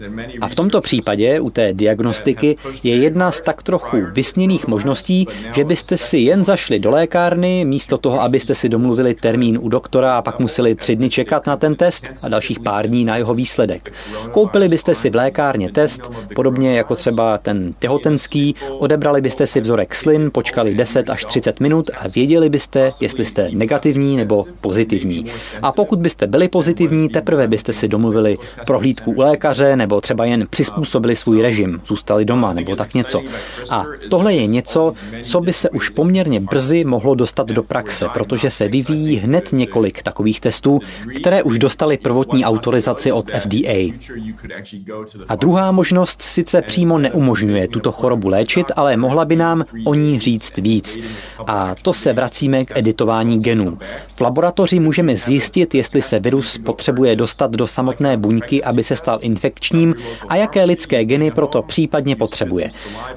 A 0.42 0.48
v 0.48 0.56
tomto 0.56 0.82
případě 0.82 1.40
u 1.40 1.50
té 1.50 1.74
diagnostiky 1.74 2.58
je 2.84 2.96
jedna 2.98 3.32
z 3.32 3.42
tak 3.42 3.64
trochu 3.64 3.98
vysněných 4.18 4.68
možností, 4.68 5.28
že 5.56 5.64
byste 5.64 5.98
si 5.98 6.18
jen 6.18 6.44
zašli 6.44 6.80
do 6.80 6.90
lékárny, 6.90 7.66
místo 7.66 7.98
toho, 7.98 8.22
abyste 8.22 8.56
si 8.56 8.70
domluvili 8.70 9.14
termín 9.14 9.60
u 9.62 9.70
doktora 9.70 10.18
a 10.18 10.22
pak 10.22 10.40
museli 10.40 10.76
tři 10.76 10.96
dny 10.96 11.10
čekat 11.10 11.48
na 11.48 11.58
ten 11.58 11.76
test 11.76 12.04
a 12.24 12.30
dalších 12.30 12.60
pár 12.60 12.88
dní 12.88 13.06
na 13.06 13.18
jeho 13.18 13.34
výsledek. 13.34 13.94
Koupili 14.32 14.70
byste 14.70 14.96
si 14.96 15.10
v 15.10 15.16
lékárně 15.16 15.72
test, 15.72 16.12
podobně 16.36 16.78
jako 16.78 16.96
třeba 16.96 17.38
ten 17.38 17.74
těhotenský, 17.80 18.56
odebrali 18.80 19.22
byste 19.22 19.48
si 19.48 19.62
vzorek 19.62 19.96
slin, 19.96 20.32
počkali 20.34 20.76
10 20.76 21.10
až 21.10 21.26
30 21.26 21.60
minut 21.60 21.90
a 21.98 22.08
věděli 22.08 22.50
byste, 22.50 22.92
jestli 23.02 23.26
jste 23.26 23.50
negativní 23.52 24.18
nebo 24.18 24.46
pozitivní. 24.62 25.26
A 25.62 25.72
pokud 25.72 26.00
byste 26.00 26.28
byli 26.28 26.48
pozitivní, 26.48 27.10
teprve 27.10 27.48
byste 27.48 27.74
si 27.74 27.88
domluvili 27.88 28.38
prohlídku 28.66 29.12
u 29.12 29.22
lékaře 29.22 29.76
nebo 29.76 30.02
třeba 30.02 30.26
jen 30.26 30.48
přizpůsobili 30.50 31.16
svůj 31.16 31.42
režim, 31.42 31.82
zůstali 31.86 32.26
doma 32.26 32.54
nebo 32.54 32.76
tak 32.76 32.94
něco. 32.94 33.22
A 33.70 33.86
tohle 34.10 34.34
je 34.34 34.48
něco, 34.48 34.94
co 35.24 35.42
by 35.42 35.54
se 35.54 35.70
už 35.70 35.90
poměrně 35.90 36.40
brzy 36.40 36.84
mohlo 36.84 37.16
dostat 37.16 37.48
do 37.48 37.64
praxe, 37.64 38.06
protože 38.14 38.52
se 38.52 38.68
vyvíjí 38.68 39.16
hned 39.16 39.50
několik 39.52 40.04
takových 40.04 40.42
testů, 40.42 40.80
které 41.16 41.44
už 41.44 41.60
dostali 41.60 41.98
prvotní 41.98 42.46
autorizaci 42.46 43.12
od 43.12 43.26
FDA. 43.32 43.94
A 45.30 45.36
druhá 45.36 45.72
možnost 45.72 46.22
sice 46.22 46.62
přímo 46.62 46.98
neumožňuje 46.98 47.68
tuto 47.68 47.92
chorobu 47.92 48.28
léčit, 48.28 48.72
ale 48.76 48.98
mohla 48.98 49.26
by 49.26 49.36
nám 49.36 49.66
o 49.86 49.94
ní 49.94 50.20
říct 50.20 50.58
víc. 50.58 50.98
A 51.48 51.76
to 51.82 51.94
se 51.94 52.14
vracíme 52.14 52.66
k 52.66 52.78
editování 52.78 53.40
genů. 53.40 53.78
V 54.16 54.22
laboratoři 54.22 54.80
můžeme 54.80 55.16
zjistit, 55.16 55.76
jestli 55.76 56.02
se 56.02 56.20
virus 56.20 56.58
potřebuje 56.58 57.16
dostat 57.16 57.52
do 57.52 57.68
samotné 57.68 58.18
buňky, 58.18 58.64
aby 58.64 58.84
se 58.84 58.96
stal 58.96 59.20
infekčním 59.22 59.96
a 60.30 60.36
jaké 60.36 60.64
lidské 60.64 61.06
geny 61.06 61.32
proto 61.32 61.62
případně 61.62 62.16
potřebuje. 62.16 62.70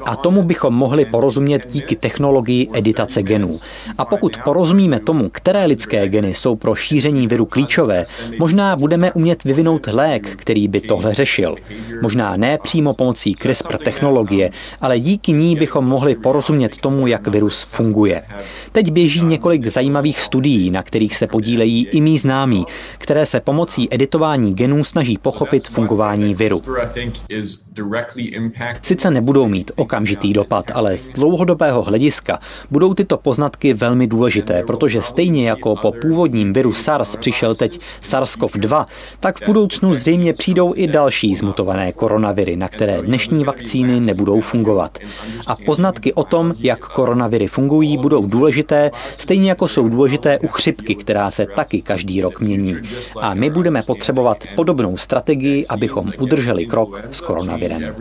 A 0.05 0.17
tomu 0.17 0.43
bychom 0.43 0.70
mohli 0.75 1.05
porozumět 1.05 1.73
díky 1.73 1.97
technologii 1.97 2.69
editace 2.75 3.23
genů. 3.23 3.59
A 3.99 4.05
pokud 4.05 4.37
porozumíme 4.45 5.01
tomu, 5.01 5.29
které 5.29 5.65
lidské 5.65 6.09
geny 6.09 6.35
jsou 6.35 6.57
pro 6.57 6.75
šíření 6.75 7.27
viru 7.27 7.47
klíčové, 7.47 8.05
možná 8.39 8.77
budeme 8.77 9.13
umět 9.13 9.45
vyvinout 9.45 9.87
lék, 9.87 10.37
který 10.37 10.69
by 10.69 10.81
tohle 10.81 11.15
řešil. 11.15 11.57
Možná 12.03 12.37
ne 12.37 12.59
přímo 12.63 12.95
pomocí 12.95 13.35
CRISPR 13.35 13.79
technologie, 13.79 14.51
ale 14.81 15.01
díky 15.01 15.33
ní 15.33 15.57
bychom 15.57 15.85
mohli 15.85 16.17
porozumět 16.17 16.77
tomu, 16.77 17.07
jak 17.07 17.29
virus 17.29 17.63
funguje. 17.63 18.23
Teď 18.73 18.91
běží 18.93 19.25
několik 19.25 19.67
zajímavých 19.67 20.21
studií, 20.21 20.71
na 20.71 20.83
kterých 20.83 21.17
se 21.17 21.27
podílejí 21.27 21.87
i 21.87 22.01
mý 22.01 22.19
známí, 22.19 22.67
které 22.99 23.27
se 23.27 23.41
pomocí 23.41 23.89
editování 23.91 24.55
genů 24.55 24.85
snaží 24.85 25.19
pochopit 25.19 25.69
fungování 25.69 26.35
viru. 26.35 26.63
Sice 28.83 29.11
nebudou 29.11 29.49
mít 29.49 29.71
okamžitý 29.77 30.33
dopad, 30.33 30.60
ale 30.75 30.97
z 30.97 31.09
dlouhodobého 31.09 31.83
hlediska 31.83 32.39
budou 32.71 32.95
tyto 32.95 33.17
poznatky 33.17 33.75
velmi 33.75 34.07
důležité, 34.07 34.63
protože 34.67 35.03
stejně 35.03 35.49
jako 35.49 35.77
po 35.77 35.93
původním 35.93 36.53
viru 36.53 36.73
SARS 36.73 37.17
přišel 37.17 37.55
teď 37.55 37.81
SARS-CoV-2, 38.03 38.87
tak 39.21 39.41
v 39.41 39.47
budoucnu 39.47 39.95
zřejmě 39.95 40.33
přijdou 40.33 40.73
i 40.77 40.87
další 40.87 41.35
zmutované 41.35 41.93
koronaviry, 41.93 42.57
na 42.57 42.69
které 42.69 43.03
dnešní 43.03 43.45
vakcíny 43.45 44.01
nebudou 44.01 44.41
fungovat. 44.41 44.99
A 45.47 45.57
poznatky 45.67 46.13
o 46.13 46.25
tom, 46.25 46.55
jak 46.59 46.89
koronaviry 46.89 47.47
fungují, 47.47 47.99
budou 47.99 48.27
důležité, 48.27 48.91
stejně 49.15 49.49
jako 49.49 49.69
jsou 49.69 49.89
důležité 49.89 50.39
u 50.39 50.47
chřipky, 50.49 50.95
která 50.95 51.31
se 51.31 51.47
taky 51.57 51.83
každý 51.83 52.23
rok 52.23 52.41
mění. 52.41 52.77
A 53.21 53.35
my 53.35 53.51
budeme 53.51 53.83
potřebovat 53.83 54.45
podobnou 54.57 54.97
strategii, 54.97 55.67
abychom 55.67 56.13
udrželi 56.19 56.67
krok 56.67 57.03
s 57.13 57.21
koronavirem. 57.21 57.95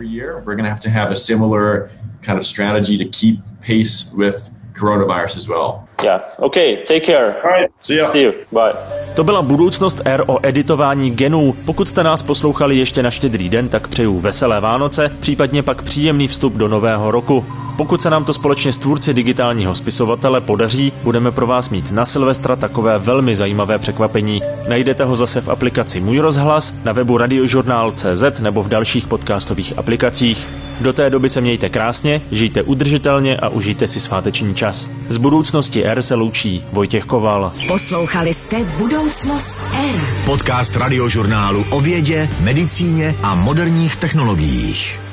kind 2.22 2.38
of 2.38 2.46
strategy 2.46 2.96
to 2.98 3.04
keep 3.06 3.40
pace 3.60 4.10
with 4.12 4.56
coronavirus 4.72 5.36
as 5.36 5.48
well. 5.48 5.88
Yeah. 6.04 6.22
Okay. 6.38 6.76
Take 6.76 7.00
care. 7.00 7.42
All 7.44 7.60
right. 7.60 7.70
See 7.82 7.96
you. 7.98 8.06
See 8.06 8.22
you. 8.22 8.32
Bye. 8.52 8.72
To 9.14 9.24
byla 9.24 9.42
budoucnost 9.42 10.00
R 10.04 10.24
o 10.26 10.38
editování 10.46 11.10
genů. 11.10 11.56
Pokud 11.64 11.88
jste 11.88 12.02
nás 12.02 12.22
poslouchali 12.22 12.76
ještě 12.76 13.02
na 13.02 13.10
štědrý 13.10 13.48
den, 13.48 13.68
tak 13.68 13.88
přeju 13.88 14.20
veselé 14.20 14.60
Vánoce, 14.60 15.10
případně 15.20 15.62
pak 15.62 15.82
příjemný 15.82 16.28
vstup 16.28 16.52
do 16.52 16.68
nového 16.68 17.10
roku. 17.10 17.44
Pokud 17.76 18.02
se 18.02 18.10
nám 18.10 18.24
to 18.24 18.32
společně 18.32 18.72
s 18.72 18.78
tvůrci 18.78 19.14
digitálního 19.14 19.74
spisovatele 19.74 20.40
podaří, 20.40 20.92
budeme 21.02 21.30
pro 21.30 21.46
vás 21.46 21.70
mít 21.70 21.90
na 21.90 22.04
Silvestra 22.04 22.56
takové 22.56 22.98
velmi 22.98 23.36
zajímavé 23.36 23.78
překvapení. 23.78 24.42
Najdete 24.68 25.04
ho 25.04 25.16
zase 25.16 25.40
v 25.40 25.48
aplikaci 25.48 26.00
Můj 26.00 26.18
rozhlas, 26.18 26.84
na 26.84 26.92
webu 26.92 27.18
radiožurnál.cz 27.18 28.40
nebo 28.40 28.62
v 28.62 28.68
dalších 28.68 29.06
podcastových 29.06 29.78
aplikacích. 29.78 30.48
Do 30.80 30.92
té 30.92 31.10
doby 31.10 31.28
se 31.28 31.40
mějte 31.40 31.68
krásně, 31.68 32.22
žijte 32.32 32.62
udržitelně 32.62 33.36
a 33.36 33.48
užijte 33.48 33.88
si 33.88 34.00
sváteční 34.00 34.54
čas. 34.54 34.90
Z 35.08 35.16
budoucnosti 35.16 35.84
R 35.90 36.02
se 36.02 36.14
loučí 36.14 36.64
Vojtěch 36.72 37.04
Koval. 37.04 37.52
Poslouchali 37.68 38.34
jste 38.34 38.64
Budoucnost 38.64 39.62
R. 39.94 40.00
Podcast 40.24 40.76
radiožurnálu 40.76 41.64
o 41.70 41.80
vědě, 41.80 42.28
medicíně 42.40 43.14
a 43.22 43.34
moderních 43.34 43.96
technologiích. 43.96 45.09